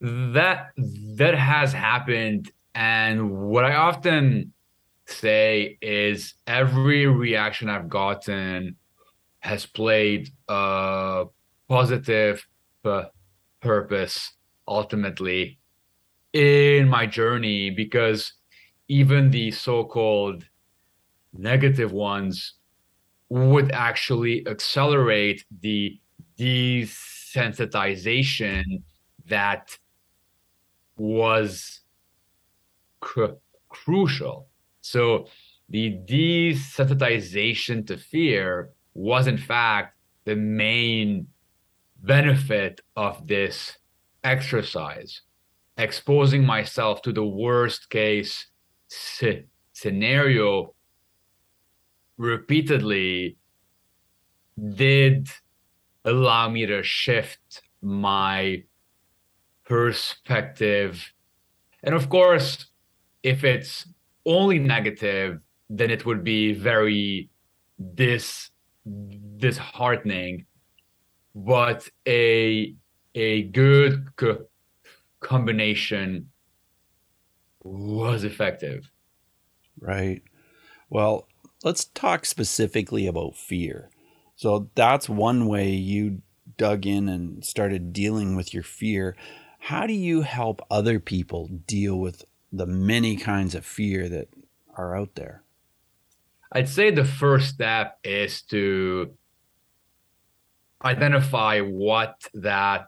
That 0.00 0.70
that 0.76 1.34
has 1.34 1.72
happened 1.72 2.52
and 2.74 3.30
what 3.30 3.64
i 3.64 3.74
often 3.74 4.52
say 5.06 5.78
is 5.80 6.34
every 6.46 7.06
reaction 7.06 7.68
i've 7.68 7.88
gotten 7.88 8.76
has 9.44 9.66
played 9.66 10.30
a 10.48 11.26
positive 11.68 12.44
purpose 13.60 14.32
ultimately 14.66 15.58
in 16.32 16.88
my 16.88 17.06
journey 17.06 17.70
because 17.70 18.32
even 18.88 19.30
the 19.30 19.50
so-called 19.50 20.44
negative 21.34 21.92
ones 21.92 22.54
would 23.28 23.70
actually 23.72 24.46
accelerate 24.48 25.44
the 25.60 26.00
desensitization 26.38 28.62
that 29.26 29.76
was 30.96 31.80
cr- 33.00 33.38
crucial. 33.68 34.48
So 34.80 35.26
the 35.68 35.98
desensitization 36.06 37.86
to 37.86 37.98
fear 37.98 38.70
was 38.94 39.26
in 39.26 39.38
fact 39.38 39.96
the 40.24 40.36
main 40.36 41.26
benefit 42.02 42.80
of 42.96 43.26
this 43.26 43.76
exercise 44.22 45.22
exposing 45.76 46.44
myself 46.44 47.02
to 47.02 47.12
the 47.12 47.24
worst 47.24 47.90
case 47.90 48.46
c- 48.88 49.44
scenario 49.72 50.74
repeatedly 52.16 53.36
did 54.74 55.28
allow 56.04 56.48
me 56.48 56.66
to 56.66 56.82
shift 56.82 57.62
my 57.82 58.62
perspective. 59.64 61.12
And 61.82 61.94
of 61.94 62.08
course, 62.08 62.66
if 63.22 63.42
it's 63.44 63.88
only 64.24 64.58
negative, 64.58 65.40
then 65.68 65.90
it 65.90 66.06
would 66.06 66.22
be 66.22 66.52
very 66.52 67.30
dis 67.94 68.50
disheartening. 69.36 70.46
But 71.34 71.88
a 72.06 72.74
a 73.14 73.42
good 73.44 74.16
co- 74.16 74.46
combination 75.20 76.30
was 77.62 78.24
effective. 78.24 78.90
Right. 79.80 80.22
Well, 80.90 81.28
let's 81.62 81.86
talk 81.86 82.26
specifically 82.26 83.06
about 83.06 83.36
fear. 83.36 83.90
So 84.36 84.70
that's 84.74 85.08
one 85.08 85.46
way 85.46 85.70
you 85.70 86.22
dug 86.56 86.86
in 86.86 87.08
and 87.08 87.44
started 87.44 87.92
dealing 87.92 88.36
with 88.36 88.52
your 88.52 88.62
fear 88.62 89.16
how 89.64 89.86
do 89.86 89.94
you 89.94 90.20
help 90.20 90.60
other 90.70 91.00
people 91.00 91.48
deal 91.48 91.98
with 91.98 92.26
the 92.52 92.66
many 92.66 93.16
kinds 93.16 93.54
of 93.54 93.64
fear 93.64 94.10
that 94.10 94.28
are 94.76 94.94
out 94.94 95.14
there? 95.14 95.43
I'd 96.54 96.68
say 96.68 96.90
the 96.90 97.04
first 97.04 97.48
step 97.48 97.98
is 98.04 98.42
to 98.42 99.14
identify 100.84 101.60
what 101.60 102.14
that 102.34 102.86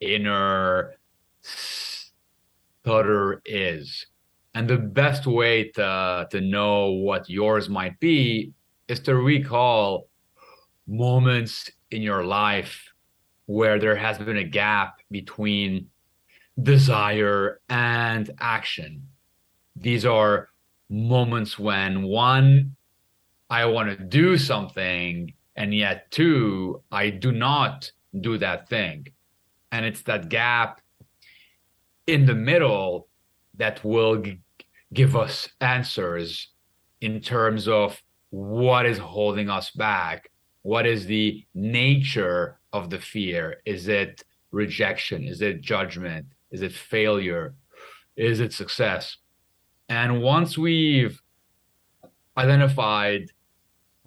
inner 0.00 0.94
stutter 1.40 3.40
is. 3.44 4.06
And 4.54 4.68
the 4.68 4.76
best 4.76 5.26
way 5.26 5.70
to, 5.70 6.28
to 6.30 6.40
know 6.40 6.90
what 6.90 7.30
yours 7.30 7.68
might 7.68 7.98
be 8.00 8.52
is 8.88 9.00
to 9.00 9.16
recall 9.16 10.08
moments 10.86 11.70
in 11.90 12.02
your 12.02 12.24
life 12.24 12.92
where 13.46 13.78
there 13.78 13.96
has 13.96 14.18
been 14.18 14.36
a 14.36 14.44
gap 14.44 14.98
between 15.10 15.88
desire, 16.62 17.60
and 17.68 18.30
action. 18.40 19.08
These 19.76 20.04
are 20.04 20.48
moments 20.88 21.58
when 21.58 22.02
one, 22.02 22.76
I 23.50 23.64
want 23.66 23.90
to 23.90 24.04
do 24.04 24.38
something, 24.38 25.34
and 25.56 25.74
yet 25.74 26.08
two, 26.12 26.82
I 26.92 27.10
do 27.10 27.32
not 27.32 27.90
do 28.20 28.38
that 28.38 28.68
thing. 28.68 29.08
And 29.72 29.84
it's 29.84 30.02
that 30.02 30.28
gap 30.28 30.80
in 32.06 32.26
the 32.26 32.34
middle 32.34 33.08
that 33.56 33.84
will 33.84 34.22
g- 34.22 34.40
give 34.94 35.16
us 35.16 35.48
answers 35.60 36.48
in 37.00 37.20
terms 37.20 37.66
of 37.66 38.00
what 38.30 38.86
is 38.86 38.98
holding 38.98 39.50
us 39.50 39.70
back. 39.72 40.30
What 40.62 40.86
is 40.86 41.06
the 41.06 41.44
nature 41.52 42.60
of 42.72 42.88
the 42.88 43.00
fear? 43.00 43.60
Is 43.64 43.88
it 43.88 44.22
rejection? 44.52 45.24
Is 45.24 45.42
it 45.42 45.60
judgment? 45.60 46.26
Is 46.52 46.62
it 46.62 46.72
failure? 46.72 47.54
Is 48.16 48.38
it 48.38 48.52
success? 48.52 49.16
And 49.88 50.22
once 50.22 50.56
we've 50.56 51.20
identified 52.36 53.32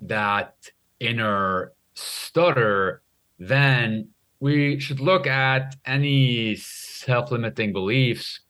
that 0.07 0.55
inner 0.99 1.73
stutter, 1.93 3.01
then 3.39 4.09
we 4.39 4.79
should 4.79 4.99
look 4.99 5.27
at 5.27 5.75
any 5.85 6.55
self 6.55 7.31
limiting 7.31 7.71
beliefs 7.71 8.41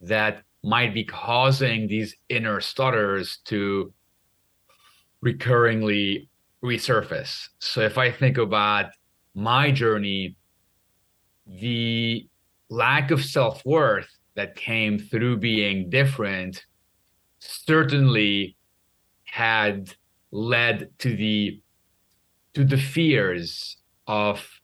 that 0.00 0.42
might 0.62 0.92
be 0.92 1.04
causing 1.04 1.86
these 1.86 2.16
inner 2.28 2.60
stutters 2.60 3.38
to 3.44 3.92
recurringly 5.24 6.28
resurface. 6.62 7.48
So 7.58 7.80
if 7.80 7.98
I 7.98 8.10
think 8.10 8.38
about 8.38 8.90
my 9.34 9.70
journey, 9.70 10.36
the 11.46 12.28
lack 12.68 13.10
of 13.10 13.24
self 13.24 13.64
worth 13.64 14.10
that 14.34 14.56
came 14.56 14.98
through 14.98 15.38
being 15.38 15.90
different 15.90 16.64
certainly 17.38 18.56
had 19.24 19.94
led 20.30 20.90
to 20.98 21.16
the 21.16 21.60
to 22.54 22.64
the 22.64 22.76
fears 22.76 23.76
of 24.06 24.60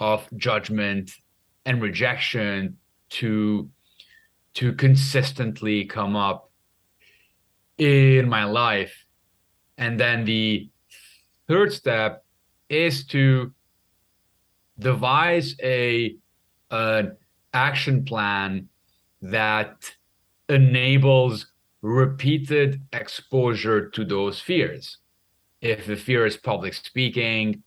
of 0.00 0.28
judgment 0.36 1.10
and 1.64 1.82
rejection 1.82 2.76
to 3.10 3.68
to 4.54 4.72
consistently 4.72 5.84
come 5.84 6.16
up 6.16 6.50
in 7.78 8.28
my 8.28 8.44
life. 8.44 9.04
And 9.76 9.98
then 10.00 10.24
the 10.24 10.68
third 11.46 11.72
step 11.72 12.24
is 12.68 13.06
to 13.06 13.52
devise 14.78 15.54
a 15.62 16.16
an 16.70 17.16
action 17.52 18.04
plan 18.04 18.68
that 19.22 19.90
enables 20.48 21.46
repeated 21.82 22.82
exposure 22.92 23.88
to 23.90 24.04
those 24.04 24.40
fears. 24.40 24.98
If 25.60 25.86
the 25.86 25.96
fear 25.96 26.26
is 26.26 26.36
public 26.36 26.74
speaking, 26.74 27.62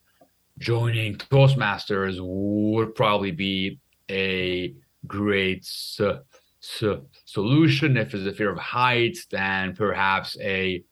joining 0.58 1.16
Toastmasters 1.16 2.18
would 2.20 2.96
probably 2.96 3.32
be 3.32 3.80
a 4.10 4.74
great 5.08 5.66
so, 5.66 6.22
so, 6.60 7.06
solution. 7.26 7.98
If 7.98 8.14
it's 8.14 8.26
a 8.26 8.34
fear 8.34 8.52
of 8.52 8.60
heights, 8.60 9.26
then 9.26 9.76
perhaps 9.76 10.38
a, 10.40 10.84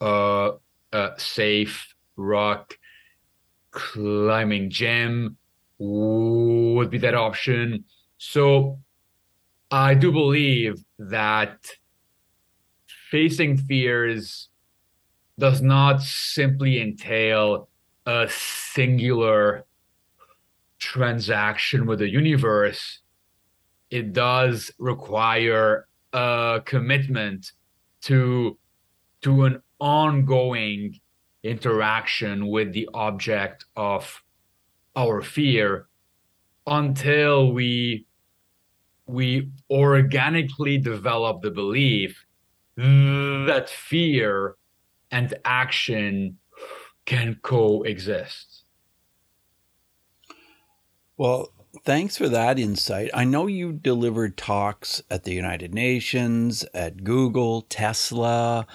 uh, 0.00 0.52
a 0.92 1.12
safe 1.16 1.94
rock 2.16 2.78
climbing 3.70 4.70
gym 4.70 5.36
would 5.78 6.90
be 6.90 6.98
that 6.98 7.14
option. 7.14 7.84
So 8.18 8.78
I 9.70 9.94
do 9.94 10.10
believe 10.12 10.82
that 10.98 11.70
facing 13.10 13.56
fears 13.56 14.48
does 15.38 15.62
not 15.62 16.02
simply 16.02 16.80
entail 16.80 17.68
a 18.06 18.28
singular 18.28 19.64
transaction 20.78 21.86
with 21.86 22.00
the 22.00 22.08
universe. 22.08 23.00
It 23.90 24.12
does 24.12 24.70
require 24.78 25.86
a 26.12 26.60
commitment 26.64 27.52
to 28.02 28.58
to 29.22 29.44
an 29.44 29.62
ongoing 29.80 30.98
interaction 31.42 32.48
with 32.48 32.72
the 32.72 32.88
object 32.94 33.64
of 33.74 34.22
our 34.96 35.22
fear 35.22 35.88
until 36.66 37.52
we 37.52 38.06
we 39.06 39.50
organically 39.70 40.76
develop 40.78 41.40
the 41.42 41.50
belief 41.50 42.24
that 42.78 43.68
fear 43.68 44.54
and 45.10 45.34
action 45.44 46.38
can 47.06 47.36
coexist. 47.42 48.64
Well, 51.16 51.52
thanks 51.84 52.16
for 52.16 52.28
that 52.28 52.58
insight. 52.58 53.10
I 53.12 53.24
know 53.24 53.48
you 53.48 53.72
delivered 53.72 54.36
talks 54.36 55.02
at 55.10 55.24
the 55.24 55.34
United 55.34 55.74
Nations, 55.74 56.64
at 56.72 57.02
Google, 57.02 57.62
Tesla, 57.62 58.66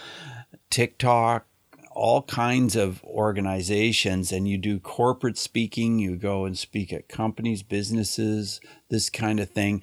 TikTok, 0.69 1.45
all 1.91 2.23
kinds 2.23 2.75
of 2.75 3.01
organizations, 3.05 4.33
and 4.33 4.47
you 4.47 4.57
do 4.57 4.79
corporate 4.79 5.37
speaking. 5.37 5.99
You 5.99 6.17
go 6.17 6.43
and 6.43 6.57
speak 6.57 6.91
at 6.91 7.07
companies, 7.07 7.63
businesses, 7.63 8.59
this 8.89 9.09
kind 9.09 9.39
of 9.39 9.49
thing. 9.49 9.81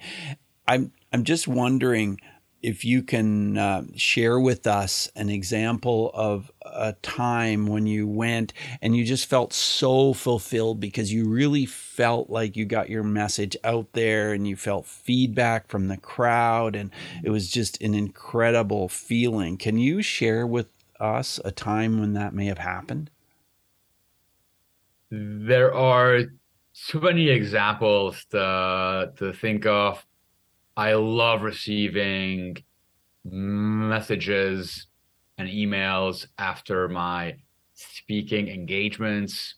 I'm 0.67 0.91
I'm 1.11 1.23
just 1.23 1.47
wondering 1.47 2.19
if 2.61 2.85
you 2.85 3.01
can 3.01 3.57
uh, 3.57 3.83
share 3.95 4.39
with 4.39 4.67
us 4.67 5.09
an 5.15 5.29
example 5.29 6.11
of 6.13 6.51
a 6.63 6.93
time 7.01 7.67
when 7.67 7.87
you 7.87 8.07
went 8.07 8.53
and 8.81 8.95
you 8.95 9.03
just 9.03 9.25
felt 9.25 9.53
so 9.53 10.13
fulfilled 10.13 10.79
because 10.79 11.11
you 11.11 11.27
really 11.27 11.65
felt 11.65 12.29
like 12.29 12.55
you 12.55 12.65
got 12.65 12.89
your 12.89 13.03
message 13.03 13.57
out 13.63 13.91
there 13.93 14.33
and 14.33 14.47
you 14.47 14.55
felt 14.55 14.85
feedback 14.85 15.67
from 15.67 15.87
the 15.87 15.97
crowd 15.97 16.75
and 16.75 16.91
it 17.23 17.29
was 17.29 17.49
just 17.49 17.81
an 17.81 17.93
incredible 17.93 18.87
feeling. 18.87 19.57
Can 19.57 19.77
you 19.77 20.01
share 20.01 20.45
with 20.45 20.67
us 20.99 21.39
a 21.43 21.51
time 21.51 21.99
when 21.99 22.13
that 22.13 22.33
may 22.33 22.45
have 22.45 22.59
happened? 22.59 23.09
There 25.09 25.73
are 25.73 26.21
too 26.87 27.01
many 27.01 27.29
examples 27.29 28.23
to, 28.31 29.11
to 29.17 29.33
think 29.33 29.65
of 29.65 30.05
I 30.77 30.93
love 30.93 31.41
receiving 31.41 32.57
messages 33.23 34.87
and 35.37 35.49
emails 35.49 36.27
after 36.37 36.87
my 36.87 37.35
speaking 37.73 38.47
engagements 38.47 39.55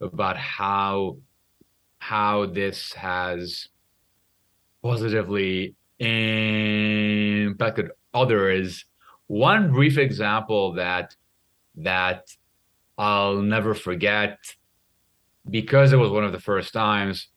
about 0.00 0.36
how 0.36 1.18
how 1.98 2.46
this 2.46 2.92
has 2.92 3.68
positively 4.82 5.74
impacted 5.98 7.90
others. 8.14 8.84
One 9.26 9.72
brief 9.72 9.98
example 9.98 10.74
that 10.74 11.16
that 11.76 12.28
I'll 12.96 13.42
never 13.42 13.74
forget 13.74 14.38
because 15.50 15.92
it 15.92 15.96
was 15.96 16.10
one 16.10 16.24
of 16.24 16.32
the 16.32 16.40
first 16.40 16.72
times 16.72 17.28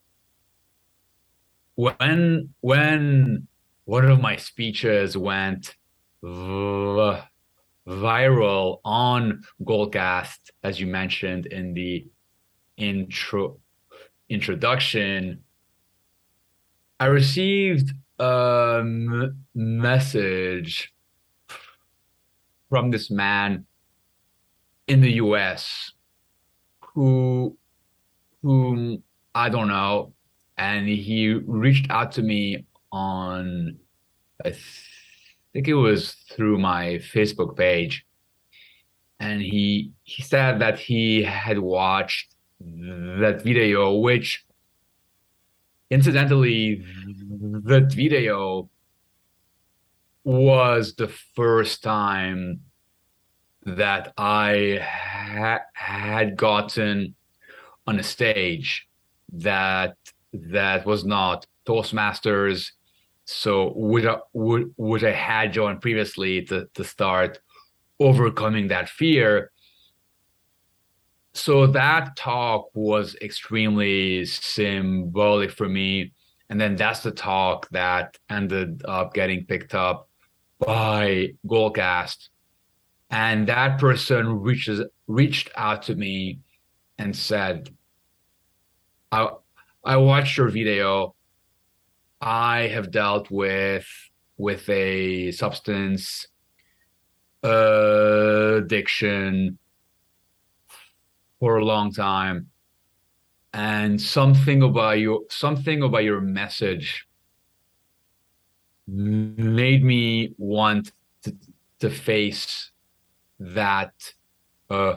when 1.80 2.50
when 2.60 3.48
one 3.84 4.04
of 4.04 4.20
my 4.20 4.36
speeches 4.36 5.16
went 5.16 5.76
v- 6.22 7.20
viral 7.88 8.80
on 8.84 9.42
Goalcast, 9.62 10.50
as 10.62 10.78
you 10.78 10.86
mentioned 10.86 11.46
in 11.46 11.72
the 11.72 12.06
intro 12.76 13.58
introduction, 14.28 15.42
I 16.98 17.06
received 17.06 17.92
a 18.18 18.80
m- 18.80 19.46
message 19.54 20.92
from 22.68 22.90
this 22.90 23.10
man 23.10 23.64
in 24.86 25.00
the 25.00 25.12
US 25.12 25.92
who 26.92 27.56
whom 28.42 29.02
I 29.34 29.48
don't 29.48 29.68
know 29.68 30.12
and 30.60 30.86
he 30.86 31.32
reached 31.32 31.90
out 31.90 32.12
to 32.12 32.22
me 32.22 32.66
on 32.92 33.78
I 34.44 34.54
think 35.52 35.68
it 35.68 35.74
was 35.74 36.12
through 36.12 36.58
my 36.58 37.00
Facebook 37.14 37.56
page. 37.56 38.04
And 39.18 39.40
he 39.40 39.92
he 40.02 40.22
said 40.22 40.60
that 40.60 40.78
he 40.78 41.22
had 41.22 41.58
watched 41.58 42.34
that 42.60 43.40
video 43.42 43.94
which 43.94 44.44
incidentally 45.90 46.84
that 47.64 47.90
video 47.92 48.68
was 50.24 50.94
the 50.94 51.08
first 51.08 51.82
time 51.82 52.60
that 53.64 54.12
I 54.18 54.78
ha- 54.82 55.66
had 55.72 56.36
gotten 56.36 57.14
on 57.86 57.98
a 57.98 58.02
stage 58.02 58.86
that 59.32 59.96
that 60.32 60.86
was 60.86 61.04
not 61.04 61.46
Toastmasters. 61.66 62.70
So 63.24 63.72
would 63.76 64.06
I, 64.06 64.18
would 64.32 64.74
would 64.76 65.04
I 65.04 65.12
had 65.12 65.52
joined 65.52 65.80
previously 65.80 66.42
to 66.46 66.68
to 66.74 66.84
start 66.84 67.40
overcoming 67.98 68.68
that 68.68 68.88
fear. 68.88 69.52
So 71.32 71.66
that 71.68 72.16
talk 72.16 72.70
was 72.74 73.14
extremely 73.22 74.24
symbolic 74.24 75.50
for 75.52 75.68
me. 75.68 76.12
And 76.48 76.60
then 76.60 76.74
that's 76.74 77.00
the 77.00 77.12
talk 77.12 77.68
that 77.70 78.18
ended 78.28 78.82
up 78.84 79.14
getting 79.14 79.44
picked 79.44 79.74
up 79.74 80.08
by 80.58 81.34
Goalcast. 81.46 82.30
And 83.10 83.46
that 83.46 83.78
person 83.78 84.40
reaches 84.40 84.82
reached 85.06 85.50
out 85.56 85.82
to 85.84 85.94
me 85.94 86.40
and 86.98 87.14
said, 87.14 87.70
I 89.12 89.30
I 89.84 89.96
watched 89.96 90.36
your 90.36 90.48
video. 90.48 91.14
I 92.20 92.68
have 92.68 92.90
dealt 92.90 93.30
with 93.30 93.86
with 94.36 94.68
a 94.68 95.30
substance 95.32 96.26
uh, 97.42 98.56
addiction 98.56 99.58
for 101.38 101.56
a 101.56 101.64
long 101.64 101.92
time 101.92 102.50
and 103.52 104.00
something 104.00 104.62
about 104.62 104.98
your 104.98 105.20
something 105.30 105.82
about 105.82 106.04
your 106.04 106.20
message 106.20 107.06
made 108.86 109.84
me 109.84 110.34
want 110.36 110.92
to, 111.22 111.34
to 111.78 111.90
face 111.90 112.70
that 113.38 113.92
uh, 114.68 114.96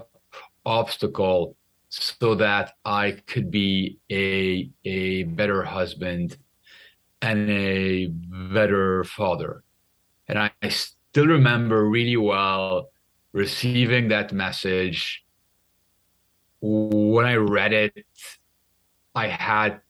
obstacle 0.65 1.55
so 1.93 2.33
that 2.35 2.73
I 2.83 3.11
could 3.27 3.51
be 3.51 3.99
a 4.11 4.69
a 4.83 5.23
better 5.23 5.63
husband 5.63 6.37
and 7.21 7.49
a 7.49 8.07
better 8.07 9.03
father. 9.03 9.63
And 10.27 10.39
I, 10.39 10.51
I 10.63 10.69
still 10.69 11.27
remember 11.27 11.87
really 11.87 12.17
well 12.17 12.89
receiving 13.31 14.07
that 14.07 14.33
message. 14.33 15.23
When 16.61 17.25
I 17.25 17.35
read 17.35 17.73
it, 17.73 17.93
I 19.13 19.27
had 19.27 19.81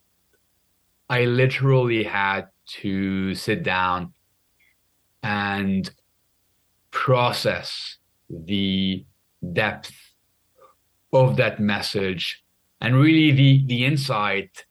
I 1.09 1.25
literally 1.25 2.03
had 2.03 2.47
to 2.81 3.33
sit 3.33 3.63
down 3.63 4.13
and 5.21 5.89
process 6.91 7.97
the 8.29 9.05
depth 9.53 9.93
of 11.13 11.37
that 11.37 11.59
message 11.59 12.43
and 12.81 12.95
really 12.95 13.31
the 13.31 13.65
the 13.67 13.85
insight 13.85 14.65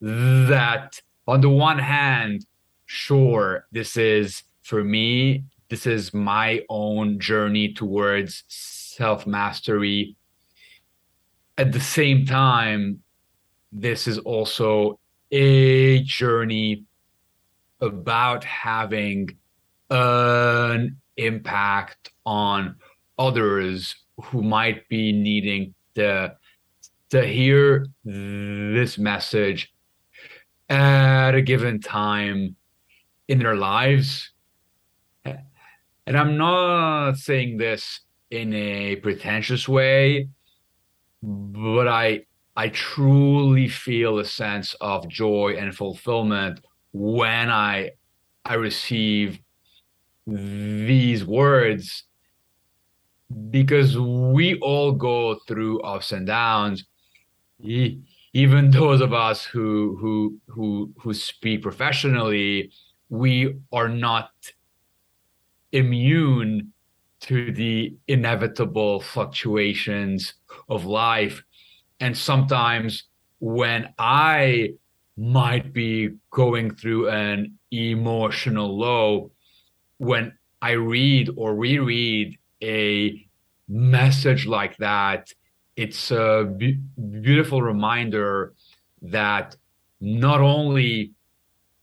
that 0.00 1.00
on 1.26 1.40
the 1.40 1.48
one 1.48 1.78
hand 1.78 2.44
sure 2.86 3.66
this 3.72 3.96
is 3.96 4.42
for 4.62 4.82
me 4.82 5.44
this 5.68 5.86
is 5.86 6.12
my 6.12 6.60
own 6.68 7.18
journey 7.20 7.72
towards 7.72 8.44
self 8.48 9.26
mastery 9.26 10.16
at 11.56 11.72
the 11.72 11.80
same 11.80 12.26
time 12.26 13.00
this 13.72 14.08
is 14.08 14.18
also 14.18 14.98
a 15.30 16.02
journey 16.02 16.84
about 17.80 18.42
having 18.42 19.28
an 19.90 20.96
impact 21.16 22.10
on 22.26 22.74
others 23.18 23.94
who 24.24 24.42
might 24.42 24.88
be 24.88 25.12
needing 25.12 25.74
to 25.94 26.34
to 27.10 27.26
hear 27.26 27.86
this 28.04 28.98
message 28.98 29.72
at 30.68 31.34
a 31.34 31.42
given 31.42 31.80
time 31.80 32.54
in 33.26 33.38
their 33.40 33.56
lives. 33.56 34.32
And 35.24 36.16
i'm 36.18 36.36
not 36.36 37.16
saying 37.16 37.58
this 37.58 38.00
in 38.30 38.52
a 38.52 38.96
pretentious 38.96 39.68
way 39.68 40.28
but 41.22 41.86
i 41.86 42.20
i 42.56 42.68
truly 42.68 43.68
feel 43.68 44.18
a 44.18 44.24
sense 44.24 44.74
of 44.80 45.06
joy 45.08 45.54
and 45.56 45.72
fulfillment 45.76 46.60
when 46.92 47.50
I 47.50 47.92
I 48.44 48.54
receive 48.54 49.40
these 50.26 51.24
words 51.24 52.04
because 53.50 53.98
we 53.98 54.58
all 54.60 54.92
go 54.92 55.36
through 55.46 55.80
ups 55.82 56.12
and 56.12 56.26
downs 56.26 56.84
even 57.62 58.70
those 58.70 59.00
of 59.00 59.12
us 59.12 59.44
who 59.44 59.96
who 60.00 60.38
who 60.48 60.92
who 60.98 61.14
speak 61.14 61.62
professionally 61.62 62.70
we 63.08 63.56
are 63.72 63.88
not 63.88 64.30
immune 65.72 66.72
to 67.20 67.52
the 67.52 67.94
inevitable 68.08 69.00
fluctuations 69.00 70.34
of 70.68 70.86
life. 70.86 71.42
And 72.00 72.16
sometimes 72.16 73.04
when 73.40 73.92
i 73.98 74.70
might 75.16 75.72
be 75.72 76.10
going 76.30 76.74
through 76.74 77.08
an 77.10 77.58
emotional 77.70 78.78
low 78.78 79.30
when 79.98 80.32
I 80.62 80.72
read 80.72 81.30
or 81.36 81.54
reread 81.54 82.38
a 82.62 83.26
message 83.68 84.46
like 84.46 84.76
that, 84.78 85.32
it's 85.76 86.10
a 86.10 86.52
be- 86.56 86.80
beautiful 87.20 87.62
reminder 87.62 88.54
that 89.02 89.56
not 90.00 90.40
only 90.40 91.12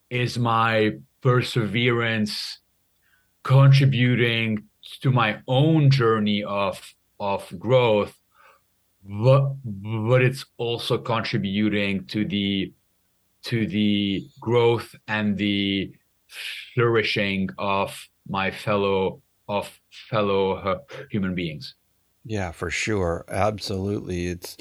is 0.10 0.38
my 0.38 0.92
perseverance 1.22 2.60
contributing 3.44 4.64
to 5.02 5.12
my 5.12 5.40
own 5.48 5.90
journey 5.90 6.44
of 6.44 6.96
of 7.20 7.52
growth 7.58 8.18
but 9.04 9.54
but 9.64 10.22
it's 10.22 10.46
also 10.58 10.98
contributing 10.98 12.06
to 12.06 12.26
the 12.26 12.74
to 13.44 13.66
the 13.68 14.28
growth 14.40 14.94
and 15.08 15.38
the 15.38 15.92
flourishing 16.28 17.50
of 17.58 18.08
my 18.28 18.52
fellow 18.52 19.22
of 19.48 19.80
fellow 20.10 20.54
uh, 20.54 20.78
human 21.12 21.36
beings 21.36 21.76
yeah 22.26 22.52
for 22.52 22.70
sure 22.70 23.26
absolutely 23.30 24.28
it's 24.28 24.58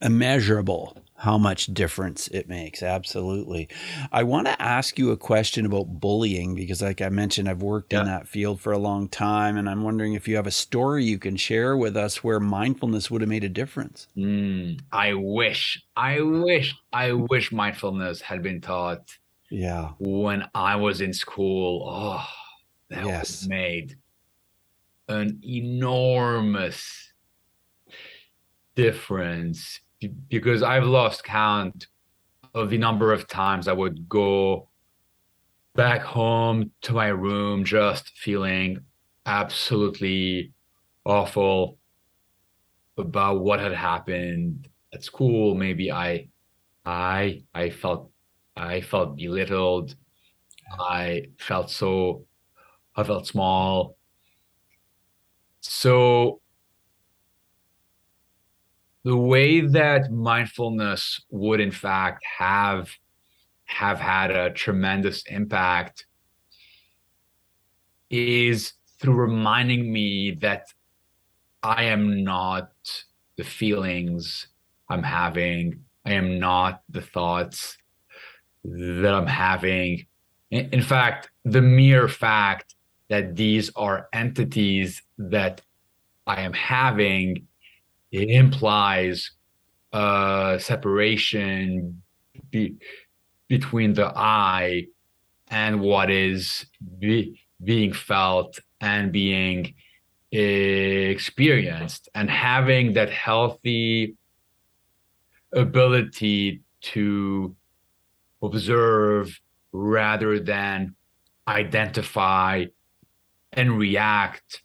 immeasurable 0.00 0.96
how 1.20 1.36
much 1.36 1.66
difference 1.66 2.28
it 2.28 2.48
makes. 2.48 2.82
Absolutely. 2.82 3.68
I 4.10 4.22
want 4.22 4.46
to 4.46 4.60
ask 4.60 4.98
you 4.98 5.10
a 5.10 5.18
question 5.18 5.66
about 5.66 6.00
bullying 6.00 6.54
because, 6.54 6.80
like 6.80 7.02
I 7.02 7.10
mentioned, 7.10 7.46
I've 7.46 7.62
worked 7.62 7.92
yeah. 7.92 8.00
in 8.00 8.06
that 8.06 8.26
field 8.26 8.58
for 8.58 8.72
a 8.72 8.78
long 8.78 9.06
time. 9.06 9.58
And 9.58 9.68
I'm 9.68 9.82
wondering 9.82 10.14
if 10.14 10.26
you 10.26 10.36
have 10.36 10.46
a 10.46 10.50
story 10.50 11.04
you 11.04 11.18
can 11.18 11.36
share 11.36 11.76
with 11.76 11.94
us 11.94 12.24
where 12.24 12.40
mindfulness 12.40 13.10
would 13.10 13.20
have 13.20 13.28
made 13.28 13.44
a 13.44 13.50
difference. 13.50 14.08
Mm, 14.16 14.80
I 14.90 15.12
wish, 15.12 15.82
I 15.94 16.22
wish, 16.22 16.74
I 16.90 17.12
wish 17.12 17.52
mindfulness 17.52 18.22
had 18.22 18.42
been 18.42 18.62
taught. 18.62 19.18
Yeah. 19.50 19.90
When 19.98 20.44
I 20.54 20.76
was 20.76 21.02
in 21.02 21.12
school. 21.12 21.86
Oh, 21.86 22.26
that 22.90 23.06
yes. 23.06 23.46
made. 23.46 23.96
An 25.08 25.40
enormous 25.44 27.12
difference 28.74 29.80
because 30.28 30.62
I've 30.62 30.84
lost 30.84 31.24
count 31.24 31.88
of 32.54 32.70
the 32.70 32.78
number 32.78 33.12
of 33.12 33.26
times 33.26 33.68
I 33.68 33.72
would 33.72 34.08
go 34.08 34.68
back 35.74 36.02
home 36.02 36.70
to 36.82 36.92
my 36.92 37.08
room 37.08 37.64
just 37.64 38.10
feeling 38.16 38.80
absolutely 39.26 40.52
awful 41.04 41.78
about 42.98 43.40
what 43.40 43.60
had 43.60 43.72
happened 43.72 44.68
at 44.92 45.04
school. 45.04 45.54
Maybe 45.54 45.92
i 45.92 46.28
i 46.84 47.42
i 47.54 47.70
felt 47.70 48.10
i 48.56 48.80
felt 48.80 49.16
belittled. 49.16 49.94
I 50.78 51.26
felt 51.38 51.70
so 51.70 52.24
i 52.96 53.02
felt 53.02 53.26
small 53.26 53.96
so 55.60 56.40
the 59.04 59.16
way 59.16 59.60
that 59.60 60.10
mindfulness 60.10 61.22
would 61.30 61.60
in 61.60 61.70
fact 61.70 62.22
have 62.38 62.90
have 63.64 64.00
had 64.00 64.30
a 64.30 64.50
tremendous 64.50 65.22
impact 65.28 66.06
is 68.10 68.72
through 69.00 69.14
reminding 69.14 69.92
me 69.92 70.36
that 70.40 70.66
I 71.62 71.84
am 71.84 72.24
not 72.24 72.70
the 73.36 73.44
feelings 73.44 74.48
I'm 74.88 75.02
having. 75.02 75.84
I 76.04 76.12
am 76.12 76.38
not 76.38 76.82
the 76.88 77.00
thoughts 77.00 77.78
that 78.64 79.14
I'm 79.14 79.26
having. 79.26 80.06
In 80.50 80.82
fact, 80.82 81.30
the 81.44 81.62
mere 81.62 82.08
fact 82.08 82.74
that 83.10 83.36
these 83.36 83.70
are 83.76 84.08
entities 84.12 85.02
that 85.18 85.60
I 86.26 86.40
am 86.40 86.54
having 86.54 87.46
it 88.10 88.28
implies 88.28 89.32
a 89.92 90.58
separation 90.60 92.02
be, 92.50 92.76
between 93.48 93.94
the 93.94 94.06
I 94.16 94.86
and 95.48 95.80
what 95.80 96.10
is 96.10 96.66
be, 96.98 97.40
being 97.62 97.92
felt 97.92 98.58
and 98.80 99.12
being 99.12 99.74
eh, 100.32 100.38
experienced. 100.38 102.08
And 102.14 102.30
having 102.30 102.94
that 102.94 103.10
healthy 103.10 104.16
ability 105.52 106.62
to 106.82 107.54
observe 108.42 109.40
rather 109.72 110.40
than 110.40 110.94
identify 111.46 112.66
and 113.52 113.78
react 113.78 114.62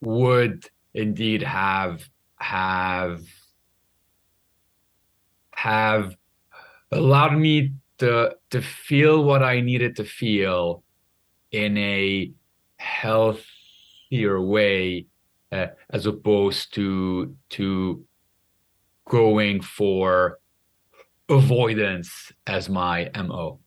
would 0.00 0.64
indeed 0.94 1.42
have 1.42 2.08
have 2.36 3.22
have 5.54 6.16
allowed 6.92 7.36
me 7.36 7.72
to 7.98 8.36
to 8.50 8.62
feel 8.62 9.24
what 9.24 9.42
I 9.42 9.60
needed 9.60 9.96
to 9.96 10.04
feel 10.04 10.84
in 11.50 11.76
a 11.78 12.30
healthier 12.76 14.40
way 14.40 15.06
uh, 15.50 15.66
as 15.90 16.06
opposed 16.06 16.74
to 16.74 17.36
to 17.50 18.04
going 19.08 19.60
for 19.60 20.38
avoidance 21.28 22.32
as 22.46 22.68
my 22.68 23.10
mo 23.14 23.58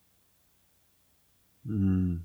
mm. 1.67 2.19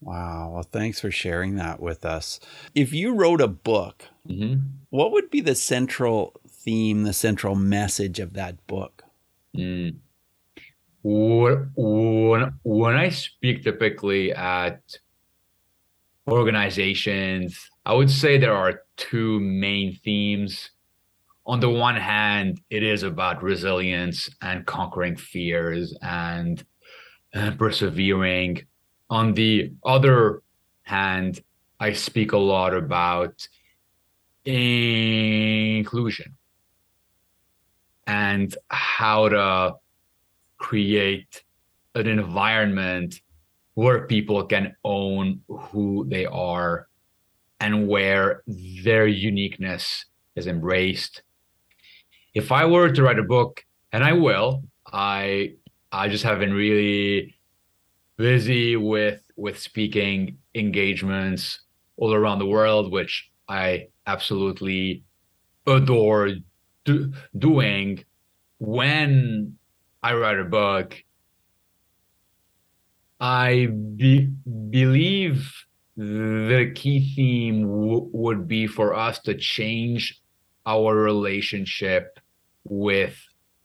Wow 0.00 0.50
well 0.52 0.62
thanks 0.62 1.00
for 1.00 1.10
sharing 1.10 1.56
that 1.56 1.80
with 1.80 2.04
us 2.04 2.40
if 2.74 2.92
you 2.92 3.14
wrote 3.14 3.40
a 3.40 3.48
book 3.48 4.04
mm-hmm. 4.28 4.60
what 4.90 5.12
would 5.12 5.30
be 5.30 5.40
the 5.40 5.54
central 5.54 6.40
theme 6.48 7.02
the 7.02 7.12
central 7.12 7.54
message 7.54 8.20
of 8.20 8.34
that 8.34 8.64
book 8.66 9.04
mm. 9.56 9.94
when, 11.02 12.52
when 12.62 12.94
i 12.94 13.08
speak 13.08 13.64
typically 13.64 14.32
at 14.32 14.80
organizations 16.28 17.70
i 17.84 17.92
would 17.92 18.10
say 18.10 18.38
there 18.38 18.54
are 18.54 18.82
two 18.98 19.40
main 19.40 19.98
themes. 20.04 20.70
On 21.46 21.60
the 21.60 21.70
one 21.70 21.96
hand, 21.96 22.60
it 22.68 22.82
is 22.82 23.02
about 23.02 23.42
resilience 23.42 24.28
and 24.42 24.66
conquering 24.66 25.16
fears 25.16 25.96
and, 26.02 26.62
and 27.32 27.58
persevering. 27.58 28.66
On 29.10 29.34
the 29.34 29.72
other 29.84 30.42
hand, 30.82 31.40
I 31.80 31.92
speak 31.92 32.32
a 32.32 32.38
lot 32.38 32.74
about 32.74 33.48
inclusion 34.44 36.36
and 38.06 38.56
how 38.68 39.28
to 39.28 39.74
create 40.58 41.42
an 41.94 42.06
environment 42.06 43.20
where 43.74 44.06
people 44.06 44.44
can 44.44 44.74
own 44.84 45.40
who 45.48 46.06
they 46.08 46.26
are 46.26 46.88
and 47.60 47.86
where 47.88 48.42
their 48.46 49.06
uniqueness 49.06 50.04
is 50.36 50.46
embraced. 50.46 51.22
If 52.34 52.50
I 52.52 52.64
were 52.66 52.90
to 52.90 53.02
write 53.02 53.18
a 53.18 53.22
book, 53.22 53.64
and 53.92 54.04
I 54.04 54.12
will, 54.12 54.64
I 54.86 55.54
I 55.90 56.08
just 56.08 56.24
haven't 56.24 56.52
really 56.52 57.37
busy 58.18 58.76
with 58.76 59.22
with 59.36 59.58
speaking 59.58 60.38
engagements 60.54 61.60
all 61.96 62.12
around 62.12 62.40
the 62.40 62.46
world, 62.46 62.92
which 62.92 63.30
I 63.48 63.88
absolutely 64.06 65.04
adore 65.66 66.30
do, 66.84 67.12
doing. 67.38 68.04
When 68.58 69.56
I 70.02 70.14
write 70.14 70.38
a 70.38 70.44
book, 70.44 70.96
I 73.20 73.66
be, 73.66 74.26
believe 74.70 75.52
the 75.96 76.72
key 76.74 77.14
theme 77.14 77.62
w- 77.62 78.10
would 78.12 78.46
be 78.48 78.66
for 78.66 78.94
us 78.94 79.18
to 79.20 79.34
change 79.34 80.20
our 80.66 80.94
relationship 80.94 82.18
with 82.64 83.16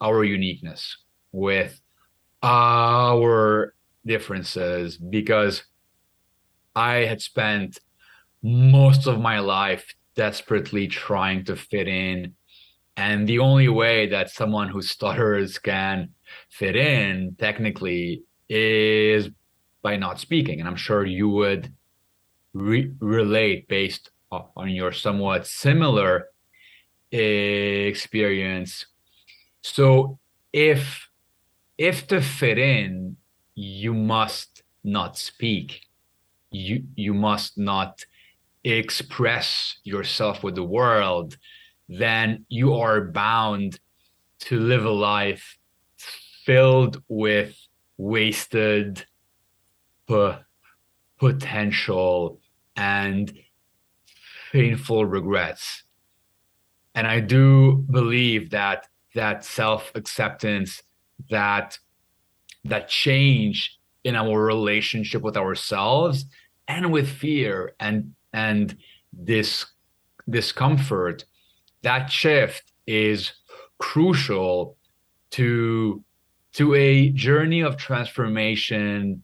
our 0.01 0.23
uniqueness, 0.23 0.97
with 1.31 1.79
our 2.41 3.73
differences, 4.05 4.97
because 4.97 5.63
I 6.75 7.05
had 7.05 7.21
spent 7.21 7.79
most 8.41 9.07
of 9.07 9.19
my 9.19 9.39
life 9.39 9.93
desperately 10.15 10.87
trying 10.87 11.45
to 11.45 11.55
fit 11.55 11.87
in. 11.87 12.33
And 12.95 13.27
the 13.27 13.39
only 13.39 13.69
way 13.69 14.07
that 14.09 14.29
someone 14.29 14.69
who 14.69 14.81
stutters 14.81 15.57
can 15.57 16.09
fit 16.49 16.75
in 16.75 17.35
technically 17.39 18.23
is 18.49 19.29
by 19.81 19.97
not 19.97 20.19
speaking. 20.19 20.59
And 20.59 20.67
I'm 20.69 20.75
sure 20.75 21.05
you 21.05 21.29
would 21.29 21.73
re- 22.53 22.91
relate 22.99 23.67
based 23.67 24.11
on 24.31 24.69
your 24.69 24.91
somewhat 24.91 25.47
similar 25.47 26.27
experience. 27.11 28.85
So 29.61 30.19
if 30.51 31.07
if 31.77 32.07
to 32.07 32.21
fit 32.21 32.57
in, 32.57 33.17
you 33.55 33.93
must 33.93 34.63
not 34.83 35.17
speak. 35.17 35.81
You 36.51 36.83
you 36.95 37.13
must 37.13 37.57
not 37.57 38.05
express 38.63 39.77
yourself 39.83 40.43
with 40.43 40.55
the 40.55 40.63
world, 40.63 41.37
then 41.89 42.45
you 42.49 42.73
are 42.75 43.01
bound 43.01 43.79
to 44.39 44.59
live 44.59 44.85
a 44.85 44.89
life 44.89 45.57
filled 46.45 47.01
with 47.07 47.55
wasted 47.97 49.05
potential 51.19 52.39
and 52.75 53.33
painful 54.51 55.05
regrets. 55.05 55.83
And 56.95 57.07
I 57.07 57.19
do 57.19 57.85
believe 57.89 58.51
that 58.51 58.87
that 59.15 59.45
self-acceptance, 59.45 60.83
that 61.29 61.79
that 62.65 62.89
change 62.89 63.77
in 64.03 64.15
our 64.15 64.39
relationship 64.39 65.21
with 65.21 65.37
ourselves 65.37 66.25
and 66.67 66.91
with 66.91 67.09
fear 67.09 67.73
and 67.79 68.13
and 68.33 68.77
this 69.11 69.65
discomfort, 70.29 71.25
that 71.83 72.11
shift 72.11 72.71
is 72.87 73.33
crucial 73.77 74.77
to 75.31 76.03
to 76.53 76.73
a 76.75 77.09
journey 77.09 77.61
of 77.61 77.77
transformation 77.77 79.23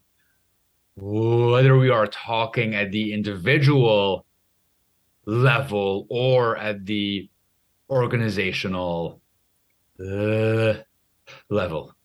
whether 1.01 1.77
we 1.77 1.89
are 1.89 2.07
talking 2.07 2.75
at 2.75 2.91
the 2.91 3.13
individual 3.13 4.25
level 5.25 6.07
or 6.09 6.57
at 6.57 6.85
the 6.85 7.29
organizational 7.89 9.21
uh, 9.99 10.73
level. 11.49 11.95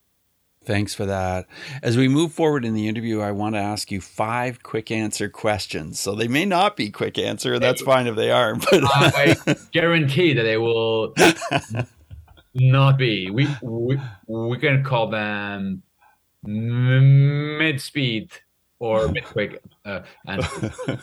Thanks 0.65 0.95
for 0.95 1.07
that. 1.07 1.47
As 1.83 1.97
we 1.97 2.09
move 2.09 2.33
forward 2.33 2.65
in 2.65 2.75
the 2.75 2.89
interview, 2.89 3.21
I 3.21 3.33
want 3.33 3.55
to 3.55 3.61
ask 3.61 3.91
you 3.91 4.01
five 4.01 4.63
quick 4.63 4.91
answer 4.91 5.29
questions. 5.29 5.99
So 6.01 6.15
they 6.15 6.29
may 6.29 6.45
not 6.45 6.77
be 6.77 6.91
quick 6.91 7.19
answer. 7.19 7.59
That's 7.59 7.83
fine 7.83 8.07
if 8.07 8.17
they 8.17 8.31
are. 8.31 8.57
But 8.71 8.85
I 8.85 9.37
guarantee 9.73 10.33
that 10.33 10.43
they 10.43 10.57
will 10.57 11.15
not 12.55 12.99
be. 12.99 13.31
We 13.31 13.49
we, 13.63 14.01
we 14.27 14.59
can 14.59 14.83
call 14.83 15.11
them 15.11 15.83
mid 16.45 17.81
speed 17.81 18.31
or 18.85 19.11
quick 19.25 19.63
uh, 19.87 20.03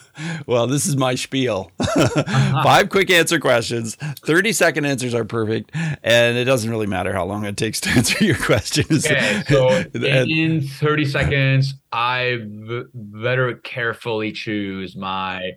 well, 0.46 0.68
this 0.68 0.86
is 0.86 0.96
my 0.96 1.16
spiel. 1.16 1.72
Five 2.24 2.90
quick 2.90 3.10
answer 3.10 3.40
questions. 3.40 3.96
30 3.96 4.54
second 4.54 4.86
answers 4.86 5.16
are 5.16 5.26
perfect. 5.26 5.72
And 6.04 6.38
it 6.38 6.46
doesn't 6.46 6.70
really 6.70 6.86
matter 6.86 7.12
how 7.12 7.26
long 7.26 7.46
it 7.46 7.58
takes 7.58 7.82
to 7.82 7.90
answer 7.96 8.24
your 8.24 8.38
questions. 8.38 9.06
Okay, 9.06 9.44
so 9.48 9.84
in 9.96 10.62
30 10.62 11.06
seconds, 11.06 11.74
I 11.92 12.38
b- 12.68 12.84
better 12.94 13.56
carefully 13.56 14.32
choose 14.32 14.96
my 14.96 15.52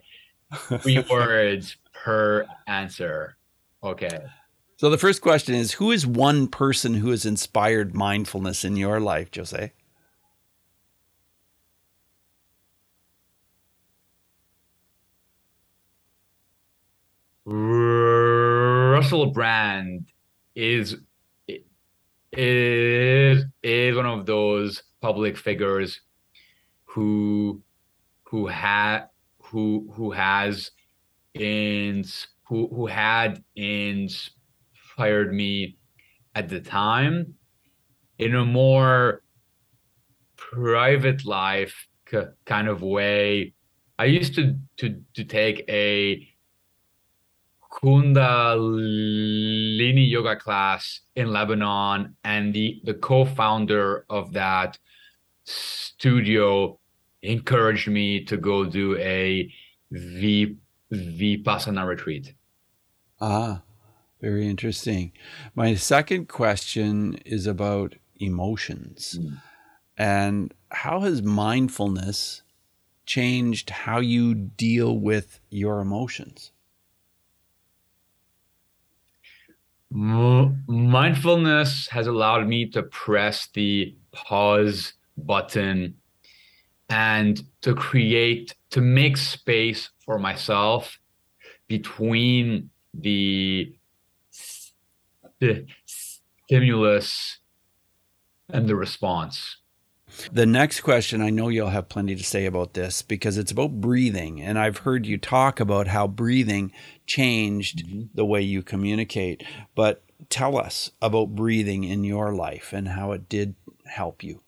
three 0.79 1.03
words 1.09 1.77
per 1.93 2.47
answer. 2.65 3.37
Okay. 3.83 4.19
So 4.77 4.89
the 4.89 4.97
first 4.97 5.21
question 5.21 5.53
is 5.53 5.73
Who 5.73 5.91
is 5.91 6.07
one 6.07 6.47
person 6.47 6.95
who 6.95 7.11
has 7.11 7.25
inspired 7.25 7.95
mindfulness 7.95 8.65
in 8.65 8.77
your 8.77 8.99
life, 8.99 9.29
Jose? 9.35 9.71
Russell 17.45 19.27
Brand 19.27 20.11
is 20.55 20.97
is 22.31 23.45
is 23.63 23.95
one 23.95 24.05
of 24.05 24.25
those 24.25 24.81
public 24.99 25.37
figures 25.37 26.01
who 26.85 27.61
who 28.23 28.47
had 28.47 29.05
who 29.43 29.87
who 29.93 30.11
has 30.11 30.71
in 31.35 32.03
who 32.47 32.67
who 32.73 32.87
had 32.87 33.43
inspired 33.55 35.33
me 35.33 35.77
at 36.33 36.49
the 36.49 36.59
time. 36.59 37.35
In 38.17 38.33
a 38.33 38.45
more 38.45 39.21
private 40.37 41.25
life 41.25 41.87
kind 42.45 42.67
of 42.67 42.81
way 42.81 43.53
i 43.97 44.05
used 44.05 44.35
to 44.35 44.55
to 44.77 45.01
to 45.15 45.23
take 45.23 45.65
a 45.67 46.34
Kundalini 47.75 50.09
yoga 50.09 50.37
class 50.37 51.01
in 51.15 51.33
Lebanon, 51.33 52.15
and 52.23 52.53
the 52.53 52.79
the 52.85 52.93
co-founder 52.93 54.05
of 54.09 54.31
that 54.33 54.77
studio 55.43 56.79
encouraged 57.21 57.89
me 57.89 58.23
to 58.23 58.37
go 58.37 58.63
do 58.65 58.95
a 58.97 59.51
v, 59.91 60.55
vipassana 60.93 61.85
retreat. 61.85 62.33
Ah, 63.19 63.61
very 64.21 64.47
interesting. 64.47 65.11
My 65.53 65.75
second 65.75 66.29
question 66.29 67.15
is 67.25 67.45
about 67.45 67.95
emotions. 68.19 69.19
Mm. 69.19 69.41
And 69.97 70.53
how 70.71 71.01
has 71.01 71.21
mindfulness 71.21 72.41
changed 73.05 73.69
how 73.69 73.99
you 73.99 74.33
deal 74.33 74.97
with 74.97 75.39
your 75.49 75.79
emotions? 75.79 76.51
Mindfulness 79.95 81.87
has 81.87 82.07
allowed 82.07 82.47
me 82.49 82.65
to 82.71 82.83
press 82.83 83.47
the 83.53 83.95
pause 84.11 84.91
button 85.17 85.95
and 86.89 87.41
to 87.61 87.73
create, 87.73 88.55
to 88.71 88.81
make 88.81 89.15
space 89.15 89.89
for 89.99 90.19
myself 90.19 90.99
between 91.67 92.69
the, 92.93 93.73
the 95.39 95.65
stimulus 95.85 97.39
and 98.49 98.67
the 98.67 98.75
response. 98.75 99.57
The 100.31 100.45
next 100.45 100.81
question, 100.81 101.21
I 101.21 101.29
know 101.29 101.49
you'll 101.49 101.69
have 101.69 101.89
plenty 101.89 102.15
to 102.15 102.23
say 102.23 102.45
about 102.45 102.73
this 102.73 103.01
because 103.01 103.37
it's 103.37 103.51
about 103.51 103.81
breathing. 103.81 104.41
And 104.41 104.59
I've 104.59 104.79
heard 104.79 105.05
you 105.05 105.17
talk 105.17 105.59
about 105.59 105.87
how 105.87 106.07
breathing 106.07 106.71
changed 107.05 107.85
mm-hmm. 107.85 108.03
the 108.13 108.25
way 108.25 108.41
you 108.41 108.63
communicate. 108.63 109.43
But 109.75 110.03
tell 110.29 110.57
us 110.57 110.91
about 111.01 111.35
breathing 111.35 111.83
in 111.83 112.03
your 112.03 112.33
life 112.33 112.73
and 112.73 112.89
how 112.89 113.11
it 113.11 113.29
did 113.29 113.55
help 113.85 114.23
you. 114.23 114.41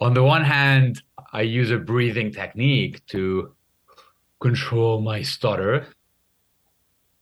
On 0.00 0.14
the 0.14 0.22
one 0.22 0.44
hand, 0.44 1.02
I 1.32 1.42
use 1.42 1.70
a 1.70 1.78
breathing 1.78 2.32
technique 2.32 3.04
to 3.06 3.54
control 4.40 5.00
my 5.00 5.22
stutter. 5.22 5.86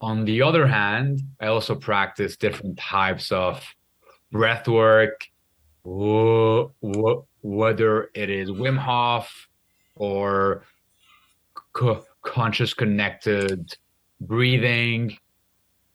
On 0.01 0.25
the 0.25 0.43
other 0.43 0.67
hand, 0.67 1.23
I 1.41 1.47
also 1.47 1.77
practice 1.77 2.37
different 2.37 2.79
types 2.79 3.31
of 3.31 3.65
breath 4.33 4.67
work 4.67 5.29
whether 5.85 8.11
it 8.15 8.31
is 8.31 8.51
Wim 8.51 8.79
Hof 8.79 9.49
or 9.95 10.65
conscious 12.25 12.75
connected 12.75 13.77
breathing. 14.21 15.17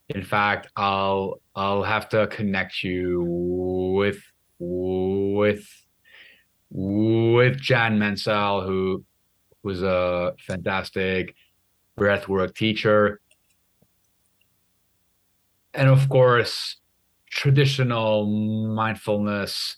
In 0.09 0.23
fact, 0.23 0.67
I'll 0.75 1.41
I'll 1.55 1.83
have 1.83 2.09
to 2.09 2.27
connect 2.27 2.83
you 2.83 3.23
with 3.23 4.21
with 4.59 5.67
with 6.69 7.59
Jan 7.59 7.99
Mansell, 7.99 8.61
who 8.61 9.03
was 9.63 9.83
a 9.83 10.33
fantastic 10.47 11.35
breathwork 11.97 12.55
teacher. 12.55 13.19
And 15.73 15.89
of 15.89 16.09
course, 16.09 16.77
traditional 17.29 18.25
mindfulness 18.25 19.77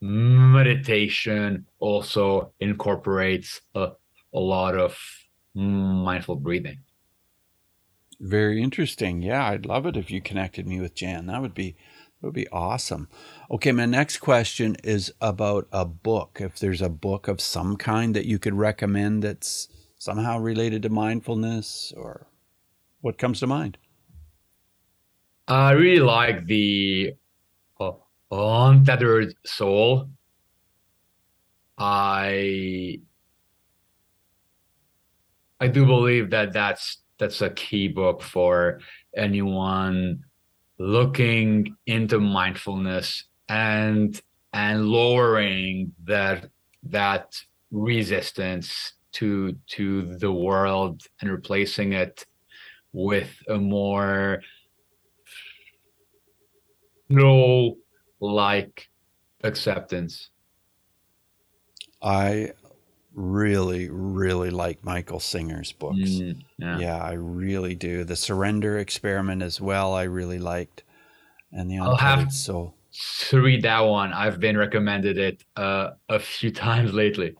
meditation 0.00 1.66
also 1.78 2.52
incorporates 2.60 3.60
a, 3.74 3.90
a 4.34 4.38
lot 4.38 4.76
of 4.76 4.98
mindful 5.56 6.36
breathing. 6.36 6.78
Very 8.20 8.62
interesting. 8.62 9.22
Yeah, 9.22 9.46
I'd 9.46 9.66
love 9.66 9.86
it 9.86 9.96
if 9.96 10.10
you 10.10 10.20
connected 10.20 10.66
me 10.66 10.80
with 10.80 10.94
Jan. 10.94 11.26
That 11.26 11.42
would 11.42 11.54
be 11.54 11.76
that 12.20 12.28
would 12.28 12.34
be 12.34 12.48
awesome. 12.48 13.08
Okay, 13.50 13.72
my 13.72 13.84
next 13.84 14.18
question 14.18 14.76
is 14.82 15.12
about 15.20 15.68
a 15.70 15.84
book. 15.84 16.38
If 16.40 16.58
there's 16.58 16.80
a 16.80 16.88
book 16.88 17.28
of 17.28 17.40
some 17.40 17.76
kind 17.76 18.16
that 18.16 18.24
you 18.24 18.38
could 18.38 18.54
recommend 18.54 19.22
that's 19.22 19.68
somehow 19.98 20.38
related 20.38 20.82
to 20.82 20.88
mindfulness 20.88 21.92
or 21.96 22.26
what 23.00 23.18
comes 23.18 23.40
to 23.40 23.46
mind? 23.46 23.76
I 25.48 25.72
really 25.72 26.00
like 26.00 26.46
the 26.46 27.14
uh, 27.78 27.92
untethered 28.30 29.34
soul. 29.44 30.08
I 31.78 33.00
I 35.60 35.68
do 35.68 35.86
believe 35.86 36.30
that 36.30 36.52
that's 36.52 36.98
that's 37.18 37.40
a 37.40 37.50
key 37.50 37.88
book 37.88 38.22
for 38.22 38.80
anyone 39.16 40.24
looking 40.78 41.76
into 41.86 42.20
mindfulness 42.20 43.24
and 43.48 44.20
and 44.52 44.86
lowering 44.86 45.92
that 46.04 46.48
that 46.82 47.36
resistance 47.70 48.92
to 49.12 49.56
to 49.66 50.16
the 50.18 50.30
world 50.30 51.02
and 51.20 51.30
replacing 51.30 51.94
it 51.94 52.26
with 52.92 53.30
a 53.48 53.56
more 53.56 54.42
no 57.08 57.76
like 58.20 58.88
acceptance. 59.42 60.30
I 62.02 62.52
really, 63.16 63.88
really 63.90 64.50
like 64.50 64.84
Michael 64.84 65.18
Singer's 65.18 65.72
books. 65.72 65.96
Mm, 65.98 66.42
yeah. 66.58 66.78
yeah. 66.78 66.96
I 66.98 67.12
really 67.12 67.74
do. 67.74 68.04
The 68.04 68.14
Surrender 68.14 68.78
Experiment 68.78 69.42
as 69.42 69.60
well. 69.60 69.94
I 69.94 70.04
really 70.04 70.38
liked, 70.38 70.84
and 71.50 71.70
the 71.70 71.78
I'll 71.78 71.96
have 71.96 72.32
so 72.32 72.74
to 73.30 73.40
read 73.40 73.62
that 73.62 73.80
one. 73.80 74.12
I've 74.12 74.38
been 74.38 74.56
recommended 74.56 75.18
it 75.18 75.42
uh, 75.56 75.90
a 76.08 76.20
few 76.20 76.50
times 76.52 76.92
lately. 76.92 77.34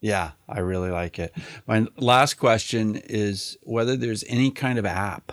Yeah, 0.00 0.30
I 0.48 0.60
really 0.60 0.90
like 0.90 1.18
it. 1.18 1.34
My 1.66 1.86
last 1.98 2.34
question 2.34 2.96
is 2.96 3.58
whether 3.62 3.96
there's 3.96 4.24
any 4.28 4.50
kind 4.50 4.78
of 4.78 4.86
app 4.86 5.32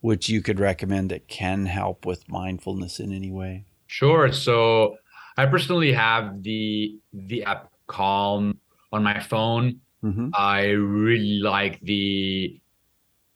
which 0.00 0.28
you 0.28 0.42
could 0.42 0.60
recommend 0.60 1.10
that 1.10 1.26
can 1.26 1.66
help 1.66 2.06
with 2.06 2.28
mindfulness 2.28 3.00
in 3.00 3.10
any 3.10 3.30
way. 3.30 3.64
Sure. 3.86 4.30
So 4.30 4.98
I 5.36 5.46
personally 5.46 5.92
have 5.94 6.42
the 6.42 6.98
the 7.12 7.42
app 7.42 7.70
Calm 7.86 8.58
on 8.94 9.02
my 9.02 9.20
phone. 9.20 9.80
Mm-hmm. 10.04 10.28
I 10.34 10.70
really 10.70 11.40
like 11.40 11.80
the 11.80 12.60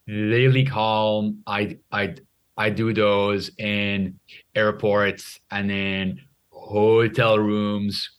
daily 0.07 0.65
Calm. 0.65 1.43
I 1.47 1.79
I 1.91 2.15
I 2.57 2.71
do 2.71 2.93
those 2.93 3.51
in 3.59 4.19
airports 4.55 5.41
and 5.51 5.71
in 5.71 6.21
hotel 6.51 7.39
rooms 7.39 8.11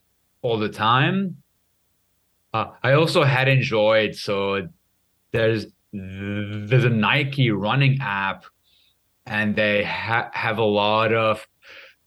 all 0.42 0.60
the 0.60 0.70
time. 0.70 1.38
Uh, 2.54 2.72
I 2.84 2.94
also 2.94 3.24
had 3.24 3.48
enjoyed 3.48 4.16
so 4.16 4.68
there's 5.32 5.68
there's 5.94 6.84
a 6.84 6.90
Nike 6.90 7.52
running 7.52 8.00
app 8.02 8.46
and 9.26 9.56
they 9.56 9.84
ha- 9.84 10.32
have 10.34 10.58
a 10.58 10.64
lot 10.64 11.14
of 11.14 11.48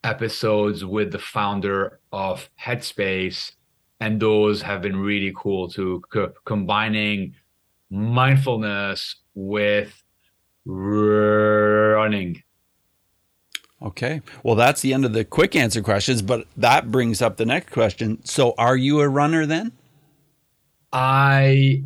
episodes 0.05 0.85
with 0.85 1.13
the 1.13 1.19
founder 1.19 2.01
of 2.13 2.51
Headspace, 2.61 3.53
and 4.03 4.19
those 4.19 4.61
have 4.63 4.83
been 4.83 4.97
really 4.97 5.33
cool 5.37 5.69
to 5.69 6.03
co- 6.13 6.33
combining 6.45 7.37
mindfulness 7.89 9.15
with 9.33 10.03
running. 10.65 12.43
Okay. 13.81 14.21
Well, 14.43 14.57
that's 14.57 14.81
the 14.81 14.93
end 14.93 15.05
of 15.05 15.13
the 15.13 15.25
quick 15.25 15.55
answer 15.55 15.83
questions, 15.83 16.21
but 16.21 16.49
that 16.57 16.91
brings 16.91 17.23
up 17.23 17.37
the 17.37 17.47
next 17.47 17.71
question. 17.71 18.25
So, 18.25 18.55
are 18.59 18.77
you 18.77 19.01
a 19.01 19.09
runner 19.09 19.47
then? 19.47 19.71
I 20.93 21.85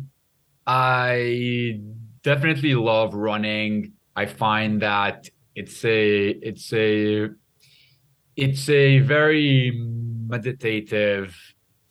I 0.65 1.79
definitely 2.23 2.73
love 2.73 3.13
running. 3.13 3.93
I 4.15 4.25
find 4.25 4.81
that 4.81 5.29
it's 5.53 5.85
a 5.85 6.29
it's 6.29 6.73
a 6.73 7.29
it's 8.35 8.69
a 8.69 8.99
very 8.99 9.71
meditative 10.27 11.35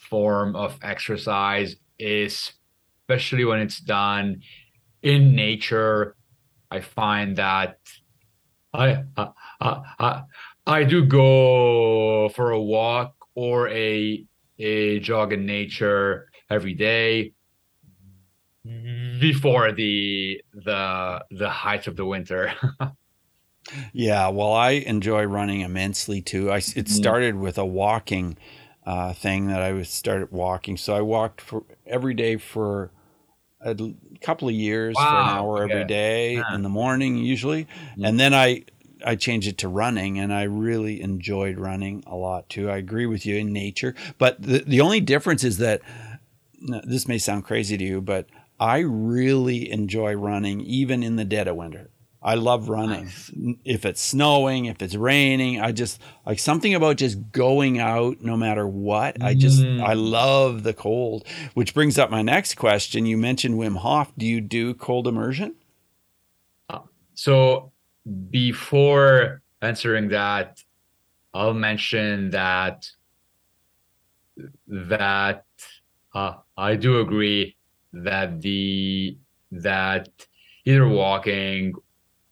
form 0.08 0.56
of 0.56 0.78
exercise, 0.82 1.76
is 1.98 2.52
especially 3.02 3.44
when 3.44 3.60
it's 3.60 3.80
done 3.80 4.42
in 5.02 5.34
nature. 5.34 6.16
I 6.70 6.80
find 6.80 7.36
that 7.36 7.78
I 8.72 9.04
I, 9.16 9.28
I, 9.60 10.22
I 10.66 10.84
do 10.84 11.04
go 11.04 12.28
for 12.30 12.50
a 12.50 12.60
walk 12.60 13.14
or 13.34 13.68
a 13.68 14.24
a 14.58 14.98
jog 15.00 15.32
in 15.32 15.46
nature 15.46 16.28
every 16.50 16.74
day 16.74 17.32
before 19.20 19.72
the 19.72 20.42
the 20.52 21.24
the 21.30 21.48
height 21.48 21.86
of 21.86 21.96
the 21.96 22.04
winter. 22.04 22.52
Yeah, 23.92 24.28
well, 24.28 24.52
I 24.52 24.70
enjoy 24.70 25.24
running 25.24 25.60
immensely 25.60 26.22
too. 26.22 26.52
I 26.52 26.58
it 26.58 26.62
mm-hmm. 26.62 26.86
started 26.86 27.34
with 27.34 27.58
a 27.58 27.66
walking 27.66 28.38
uh, 28.86 29.12
thing 29.12 29.48
that 29.48 29.60
I 29.60 29.72
was 29.72 29.90
started 29.90 30.30
walking. 30.30 30.76
So 30.76 30.94
I 30.94 31.00
walked 31.00 31.40
for 31.40 31.64
every 31.86 32.14
day 32.14 32.36
for 32.36 32.92
a 33.60 33.74
couple 34.20 34.48
of 34.48 34.54
years 34.54 34.94
wow, 34.94 35.02
for 35.02 35.16
an 35.16 35.28
hour 35.28 35.64
okay. 35.64 35.72
every 35.72 35.84
day 35.86 36.34
yeah. 36.36 36.54
in 36.54 36.62
the 36.62 36.68
morning 36.68 37.16
usually, 37.18 37.64
mm-hmm. 37.64 38.04
and 38.04 38.20
then 38.20 38.32
I 38.32 38.64
I 39.04 39.16
changed 39.16 39.48
it 39.48 39.58
to 39.58 39.68
running, 39.68 40.18
and 40.18 40.32
I 40.32 40.44
really 40.44 41.02
enjoyed 41.02 41.58
running 41.58 42.04
a 42.06 42.14
lot 42.14 42.48
too. 42.48 42.70
I 42.70 42.76
agree 42.76 43.06
with 43.06 43.26
you 43.26 43.36
in 43.36 43.52
nature, 43.52 43.94
but 44.18 44.40
the 44.40 44.60
the 44.60 44.80
only 44.80 45.00
difference 45.00 45.42
is 45.42 45.58
that 45.58 45.82
this 46.84 47.08
may 47.08 47.18
sound 47.18 47.44
crazy 47.44 47.76
to 47.76 47.84
you, 47.84 48.00
but 48.00 48.26
I 48.58 48.78
really 48.78 49.70
enjoy 49.70 50.14
running 50.14 50.60
even 50.60 51.02
in 51.02 51.16
the 51.16 51.24
dead 51.24 51.48
of 51.48 51.56
winter. 51.56 51.90
I 52.26 52.34
love 52.34 52.68
running. 52.68 53.08
If 53.64 53.84
it's 53.84 54.00
snowing, 54.00 54.64
if 54.64 54.82
it's 54.82 54.96
raining, 54.96 55.60
I 55.60 55.70
just 55.70 56.00
like 56.26 56.40
something 56.40 56.74
about 56.74 56.96
just 56.96 57.30
going 57.30 57.78
out 57.78 58.20
no 58.20 58.36
matter 58.36 58.66
what. 58.66 59.22
I 59.22 59.34
just 59.34 59.62
Mm. 59.62 59.80
I 59.80 59.92
love 59.92 60.64
the 60.64 60.74
cold. 60.74 61.24
Which 61.54 61.72
brings 61.72 61.98
up 61.98 62.10
my 62.10 62.22
next 62.22 62.56
question. 62.56 63.06
You 63.06 63.16
mentioned 63.16 63.54
Wim 63.54 63.76
Hof. 63.76 64.12
Do 64.18 64.26
you 64.26 64.40
do 64.40 64.74
cold 64.74 65.06
immersion? 65.06 65.54
So 67.14 67.72
before 68.30 69.40
answering 69.62 70.08
that, 70.08 70.62
I'll 71.32 71.54
mention 71.54 72.30
that 72.30 72.90
that 74.66 75.44
uh, 76.12 76.34
I 76.58 76.74
do 76.74 77.00
agree 77.00 77.56
that 77.92 78.42
the 78.42 79.16
that 79.52 80.08
either 80.64 80.88
walking 80.88 81.72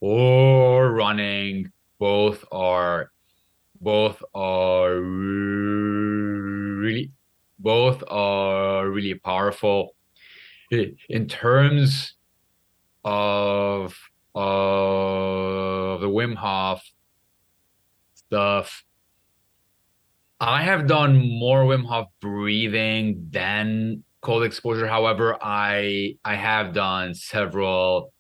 or 0.07 0.93
running 0.93 1.73
both 1.99 2.45
are 2.53 3.11
both 3.81 4.23
are 4.35 5.01
really 5.01 7.11
both 7.59 8.05
are 8.09 8.91
really 8.91 9.15
powerful 9.15 9.97
in 11.09 11.27
terms 11.27 12.17
of 13.03 13.99
of 14.35 16.03
the 16.03 16.09
Wim 16.09 16.35
Hof 16.35 16.83
stuff. 18.13 18.85
I 20.39 20.65
have 20.65 20.87
done 20.87 21.17
more 21.17 21.65
Wim 21.65 21.87
Hof 21.87 22.09
breathing 22.21 23.29
than 23.31 24.05
cold 24.21 24.45
exposure. 24.45 24.87
However, 24.87 25.39
I 25.41 26.19
I 26.27 26.35
have 26.35 26.75
done 26.75 27.15
several 27.15 28.13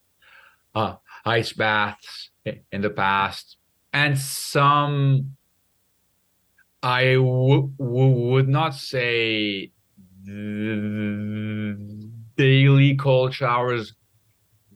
uh, 0.74 0.97
ice 1.25 1.53
baths 1.53 2.31
in 2.45 2.81
the 2.83 2.91
past, 2.91 3.57
and 3.93 4.18
some 4.18 5.37
I 6.83 7.14
w- 7.14 7.70
w- 7.79 8.31
would 8.31 8.49
not 8.49 8.75
say 8.75 9.72
daily 12.37 12.97
cold 12.97 13.35
showers 13.35 13.95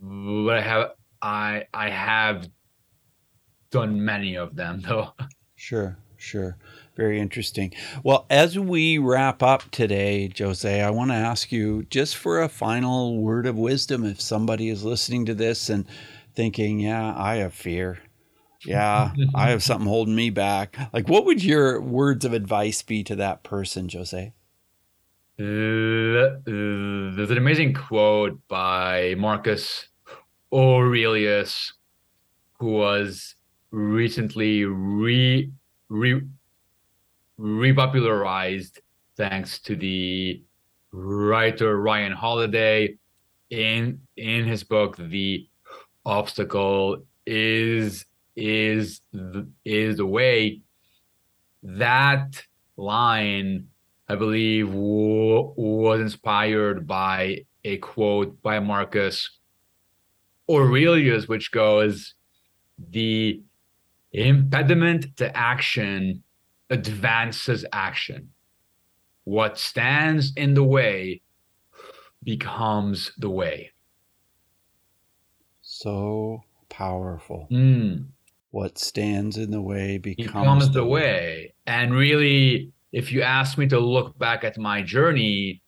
but 0.01 0.57
I 0.57 0.61
have 0.61 0.91
I 1.23 1.67
I 1.75 1.91
have 1.91 2.49
done 3.71 4.05
many 4.05 4.37
of 4.37 4.57
them 4.57 4.81
though. 4.87 5.13
Sure, 5.57 5.99
sure. 6.17 6.57
Very 6.97 7.21
interesting. 7.21 7.73
Well, 8.03 8.27
as 8.29 8.59
we 8.59 8.99
wrap 8.99 9.43
up 9.43 9.71
today, 9.71 10.33
Jose, 10.37 10.83
I 10.83 10.91
want 10.91 11.11
to 11.13 11.17
ask 11.17 11.53
you 11.53 11.85
just 11.91 12.17
for 12.17 12.41
a 12.41 12.49
final 12.49 13.19
word 13.19 13.47
of 13.47 13.57
wisdom 13.57 14.05
if 14.05 14.21
somebody 14.21 14.69
is 14.69 14.85
listening 14.85 15.25
to 15.27 15.35
this 15.35 15.69
and 15.71 15.87
thinking, 16.39 16.79
yeah, 16.79 17.13
I 17.17 17.39
have 17.39 17.53
fear. 17.53 17.99
Yeah, 18.65 19.13
I 19.35 19.51
have 19.51 19.61
something 19.61 19.89
holding 19.89 20.15
me 20.15 20.31
back. 20.31 20.79
Like, 20.93 21.09
what 21.09 21.25
would 21.25 21.43
your 21.43 21.81
words 21.81 22.25
of 22.25 22.33
advice 22.33 22.81
be 22.81 23.03
to 23.05 23.17
that 23.17 23.43
person, 23.43 23.89
Jose? 23.93 24.33
Uh, 25.41 26.39
There's 26.47 27.31
an 27.33 27.39
amazing 27.39 27.75
quote 27.75 28.39
by 28.47 29.17
Marcus 29.19 29.89
Aurelius, 30.53 31.73
who 32.61 32.71
was 32.71 33.35
recently 33.73 34.65
re 34.65 35.51
re 35.89 36.23
repopularized 37.41 38.79
thanks 39.17 39.59
to 39.59 39.75
the 39.75 40.41
writer 40.93 41.81
Ryan 41.81 42.13
Holiday 42.13 42.97
in 43.51 44.01
in 44.17 44.45
his 44.45 44.63
book 44.63 44.97
The 44.97 45.49
Obstacle 46.09 47.05
is 47.27 48.07
is 48.35 49.03
the, 49.13 49.47
is 49.67 49.99
the 49.99 50.07
way. 50.07 50.63
That 51.63 52.43
line 52.79 53.67
I 54.09 54.15
believe 54.15 54.69
w- 54.69 55.53
was 55.55 56.01
inspired 56.01 56.87
by 56.87 57.45
a 57.63 57.77
quote 57.77 58.41
by 58.41 58.59
Marcus 58.59 59.39
Aurelius 60.51 61.29
which 61.29 61.51
goes 61.51 62.15
the 62.79 63.43
impediment 64.13 65.15
to 65.19 65.37
action 65.37 66.23
advances 66.71 67.67
action. 67.71 68.31
What 69.25 69.59
stands 69.59 70.33
in 70.37 70.55
the 70.55 70.65
way 70.65 71.21
becomes 72.25 73.13
the 73.19 73.29
way 73.29 73.73
So 75.79 76.43
powerful. 76.71 77.47
Mm. 77.53 78.07
What 78.51 78.79
stands 78.79 79.37
in 79.37 79.53
the 79.53 79.63
way 79.63 79.99
becomes, 79.99 80.27
becomes 80.27 80.71
the 80.71 80.85
way. 80.85 81.55
And 81.69 81.95
really, 81.95 82.73
if 82.91 83.13
you 83.13 83.23
ask 83.23 83.57
me 83.57 83.69
to 83.69 83.79
look 83.79 84.19
back 84.19 84.43
at 84.43 84.59
my 84.59 84.83
journey, 84.83 85.63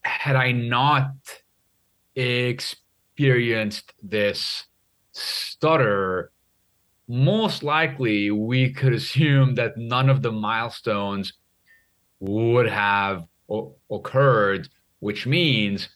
had 0.00 0.34
I 0.34 0.50
not 0.50 1.12
experienced 2.16 3.92
this 4.02 4.64
stutter, 5.12 6.32
most 7.06 7.62
likely 7.62 8.32
we 8.32 8.72
could 8.72 8.94
assume 8.94 9.54
that 9.54 9.76
none 9.76 10.10
of 10.10 10.22
the 10.22 10.32
milestones 10.32 11.34
would 12.18 12.68
have 12.68 13.28
o- 13.48 13.76
occurred, 13.92 14.68
which 14.98 15.24
means 15.24 15.88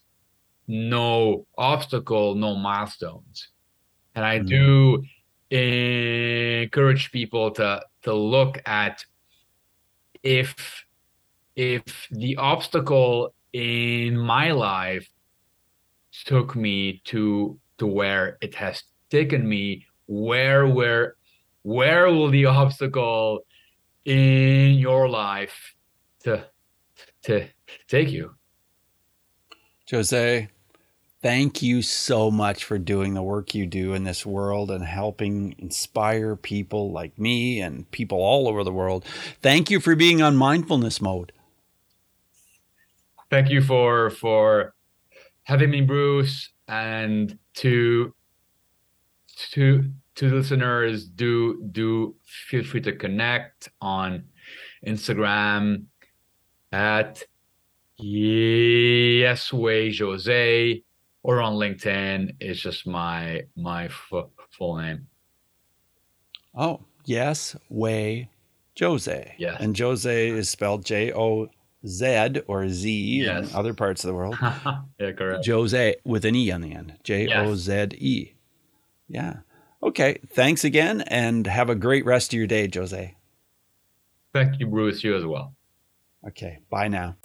no 0.68 1.46
obstacle, 1.56 2.34
no 2.34 2.54
milestones. 2.54 3.48
And 4.14 4.24
I 4.24 4.38
Mhm. 4.38 4.46
do 4.48 5.04
encourage 5.50 7.10
people 7.10 7.50
to 7.52 7.82
to 8.02 8.12
look 8.12 8.60
at 8.66 9.04
if 10.22 10.84
if 11.56 12.06
the 12.10 12.36
obstacle 12.36 13.34
in 13.52 14.16
my 14.16 14.52
life 14.52 15.08
took 16.26 16.54
me 16.54 17.00
to 17.04 17.58
to 17.78 17.86
where 17.86 18.36
it 18.40 18.54
has 18.54 18.84
taken 19.08 19.48
me 19.48 19.86
where 20.06 20.66
where 20.66 21.16
where 21.62 22.06
will 22.06 22.28
the 22.28 22.44
obstacle 22.44 23.44
in 24.04 24.74
your 24.74 25.08
life 25.08 25.74
to 26.20 26.46
to 27.22 27.48
take 27.86 28.10
you 28.10 28.34
Jose, 29.90 30.48
thank 31.22 31.62
you 31.62 31.82
so 31.82 32.30
much 32.30 32.64
for 32.64 32.78
doing 32.78 33.14
the 33.14 33.22
work 33.22 33.54
you 33.54 33.66
do 33.66 33.94
in 33.94 34.04
this 34.04 34.24
world 34.24 34.70
and 34.70 34.84
helping 34.84 35.54
inspire 35.58 36.36
people 36.36 36.92
like 36.92 37.18
me 37.18 37.60
and 37.60 37.90
people 37.90 38.18
all 38.18 38.48
over 38.48 38.62
the 38.64 38.72
world. 38.72 39.04
Thank 39.42 39.70
you 39.70 39.80
for 39.80 39.96
being 39.96 40.22
on 40.22 40.36
mindfulness 40.36 41.00
mode. 41.00 41.32
thank 43.30 43.50
you 43.50 43.60
for 43.60 44.10
for 44.10 44.74
having 45.44 45.70
me 45.70 45.80
bruce 45.80 46.50
and 46.68 47.38
to 47.54 48.14
to 49.50 49.90
to 50.14 50.30
listeners 50.34 51.06
do 51.06 51.62
do 51.72 52.14
feel 52.24 52.64
free 52.64 52.80
to 52.80 52.92
connect 52.92 53.68
on 53.80 54.24
instagram 54.86 55.84
at 56.72 57.22
yes 57.98 59.52
way 59.52 59.94
jose 59.94 60.82
or 61.22 61.40
on 61.42 61.54
linkedin 61.54 62.34
it's 62.40 62.60
just 62.60 62.86
my 62.86 63.42
my 63.56 63.84
f- 63.86 64.26
full 64.50 64.76
name 64.76 65.06
Oh, 66.54 66.80
yes, 67.04 67.54
way 67.68 68.30
Jose. 68.80 69.34
Yes. 69.38 69.60
And 69.60 69.78
Jose 69.78 70.28
is 70.30 70.48
spelled 70.48 70.84
J 70.84 71.12
O 71.12 71.48
Z 71.86 72.40
or 72.48 72.68
Z 72.68 72.90
Yes. 73.22 73.50
in 73.50 73.56
other 73.56 73.74
parts 73.74 74.02
of 74.02 74.08
the 74.08 74.14
world. 74.14 74.36
yeah 74.98 75.12
correct 75.12 75.46
Jose 75.46 75.94
with 76.04 76.24
an 76.24 76.34
E 76.34 76.50
on 76.50 76.62
the 76.62 76.72
end. 76.72 76.94
J 77.04 77.28
O 77.32 77.54
Z 77.54 77.88
E. 77.98 78.32
Yeah. 79.08 79.36
Okay. 79.82 80.18
Thanks 80.34 80.64
again 80.64 81.02
and 81.02 81.46
have 81.46 81.70
a 81.70 81.76
great 81.76 82.04
rest 82.04 82.32
of 82.32 82.38
your 82.38 82.46
day, 82.48 82.68
Jose. 82.72 83.14
thank 84.32 84.58
you 84.58 84.66
bruce 84.66 85.04
you 85.04 85.14
as 85.16 85.24
well 85.24 85.54
Okay. 86.26 86.58
Bye 86.70 86.88
now. 86.88 87.16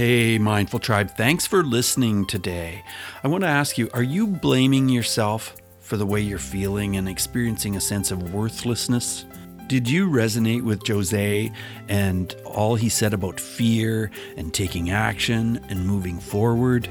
Hey, 0.00 0.38
Mindful 0.38 0.78
Tribe. 0.78 1.10
Thanks 1.10 1.46
for 1.46 1.62
listening 1.62 2.24
today. 2.24 2.82
I 3.22 3.28
want 3.28 3.44
to 3.44 3.48
ask 3.48 3.76
you 3.76 3.90
are 3.92 4.02
you 4.02 4.26
blaming 4.26 4.88
yourself 4.88 5.54
for 5.80 5.98
the 5.98 6.06
way 6.06 6.22
you're 6.22 6.38
feeling 6.38 6.96
and 6.96 7.06
experiencing 7.06 7.76
a 7.76 7.82
sense 7.82 8.10
of 8.10 8.32
worthlessness? 8.32 9.26
Did 9.66 9.86
you 9.86 10.08
resonate 10.08 10.62
with 10.62 10.88
Jose 10.88 11.52
and 11.88 12.34
all 12.46 12.76
he 12.76 12.88
said 12.88 13.12
about 13.12 13.38
fear 13.38 14.10
and 14.38 14.54
taking 14.54 14.90
action 14.90 15.62
and 15.68 15.86
moving 15.86 16.18
forward? 16.18 16.88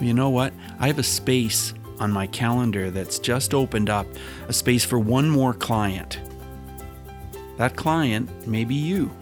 You 0.00 0.14
know 0.14 0.30
what? 0.30 0.54
I 0.80 0.86
have 0.86 0.98
a 0.98 1.02
space 1.02 1.74
on 2.00 2.10
my 2.10 2.26
calendar 2.28 2.90
that's 2.90 3.18
just 3.18 3.52
opened 3.52 3.90
up, 3.90 4.06
a 4.48 4.54
space 4.54 4.86
for 4.86 4.98
one 4.98 5.28
more 5.28 5.52
client. 5.52 6.18
That 7.58 7.76
client 7.76 8.48
may 8.48 8.64
be 8.64 8.76
you. 8.76 9.14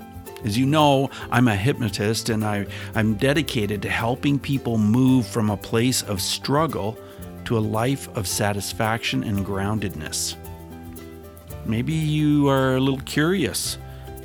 As 0.46 0.56
you 0.56 0.64
know, 0.64 1.10
I'm 1.32 1.48
a 1.48 1.56
hypnotist 1.56 2.28
and 2.28 2.44
I, 2.44 2.66
I'm 2.94 3.14
dedicated 3.14 3.82
to 3.82 3.90
helping 3.90 4.38
people 4.38 4.78
move 4.78 5.26
from 5.26 5.50
a 5.50 5.56
place 5.56 6.04
of 6.04 6.22
struggle 6.22 6.96
to 7.46 7.58
a 7.58 7.60
life 7.60 8.08
of 8.16 8.28
satisfaction 8.28 9.24
and 9.24 9.44
groundedness. 9.44 10.36
Maybe 11.64 11.94
you 11.94 12.48
are 12.48 12.76
a 12.76 12.80
little 12.80 13.00
curious 13.00 13.76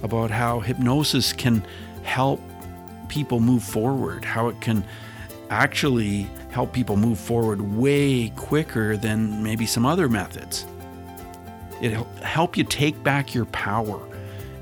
about 0.04 0.30
how 0.30 0.60
hypnosis 0.60 1.34
can 1.34 1.66
help 2.04 2.40
people 3.08 3.40
move 3.40 3.64
forward, 3.64 4.24
how 4.24 4.48
it 4.48 4.62
can 4.62 4.84
actually 5.50 6.30
help 6.52 6.72
people 6.72 6.98
move 6.98 7.18
forward 7.18 7.62
way 7.62 8.30
quicker 8.36 8.96
than 8.96 9.42
maybe 9.42 9.66
some 9.66 9.88
other 9.88 10.08
methods. 10.08 10.68
It'll 11.82 12.06
help 12.22 12.58
you 12.58 12.64
take 12.64 13.02
back 13.02 13.34
your 13.34 13.46
power 13.46 14.00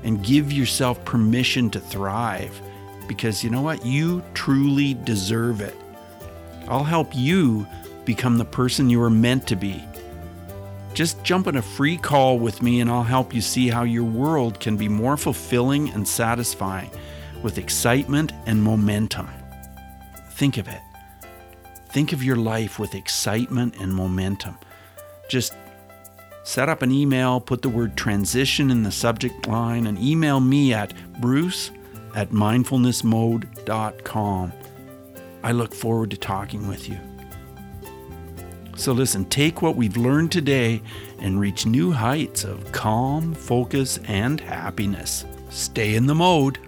and 0.02 0.24
give 0.24 0.52
yourself 0.52 1.04
permission 1.04 1.70
to 1.70 1.80
thrive 1.80 2.60
because 3.08 3.42
you 3.42 3.50
know 3.50 3.62
what? 3.62 3.84
You 3.84 4.22
truly 4.34 4.94
deserve 4.94 5.60
it. 5.60 5.76
I'll 6.68 6.84
help 6.84 7.08
you 7.14 7.66
become 8.04 8.38
the 8.38 8.44
person 8.44 8.88
you 8.88 9.02
are 9.02 9.10
meant 9.10 9.46
to 9.48 9.56
be. 9.56 9.84
Just 10.94 11.22
jump 11.24 11.46
on 11.46 11.56
a 11.56 11.62
free 11.62 11.96
call 11.96 12.38
with 12.38 12.62
me 12.62 12.80
and 12.80 12.90
I'll 12.90 13.02
help 13.02 13.34
you 13.34 13.40
see 13.40 13.68
how 13.68 13.82
your 13.82 14.04
world 14.04 14.60
can 14.60 14.76
be 14.76 14.88
more 14.88 15.16
fulfilling 15.16 15.90
and 15.90 16.06
satisfying 16.06 16.90
with 17.42 17.58
excitement 17.58 18.32
and 18.46 18.62
momentum. 18.62 19.28
Think 20.32 20.56
of 20.56 20.68
it. 20.68 20.80
Think 21.88 22.12
of 22.12 22.22
your 22.22 22.36
life 22.36 22.78
with 22.78 22.94
excitement 22.94 23.74
and 23.80 23.92
momentum. 23.92 24.56
Just 25.28 25.54
set 26.42 26.68
up 26.68 26.82
an 26.82 26.90
email, 26.90 27.40
put 27.40 27.62
the 27.62 27.68
word 27.68 27.96
transition 27.96 28.70
in 28.70 28.82
the 28.82 28.92
subject 28.92 29.46
line, 29.46 29.86
and 29.86 29.98
email 29.98 30.40
me 30.40 30.72
at 30.72 30.94
bruce 31.20 31.70
at 32.14 32.30
mindfulnessmode.com. 32.30 34.52
I 35.42 35.52
look 35.52 35.74
forward 35.74 36.10
to 36.10 36.16
talking 36.16 36.68
with 36.68 36.88
you. 36.88 36.98
So, 38.76 38.92
listen, 38.92 39.24
take 39.26 39.62
what 39.62 39.76
we've 39.76 39.96
learned 39.96 40.32
today 40.32 40.82
and 41.18 41.38
reach 41.38 41.66
new 41.66 41.92
heights 41.92 42.44
of 42.44 42.72
calm, 42.72 43.34
focus, 43.34 43.98
and 44.06 44.40
happiness. 44.40 45.26
Stay 45.50 45.96
in 45.96 46.06
the 46.06 46.14
mode. 46.14 46.58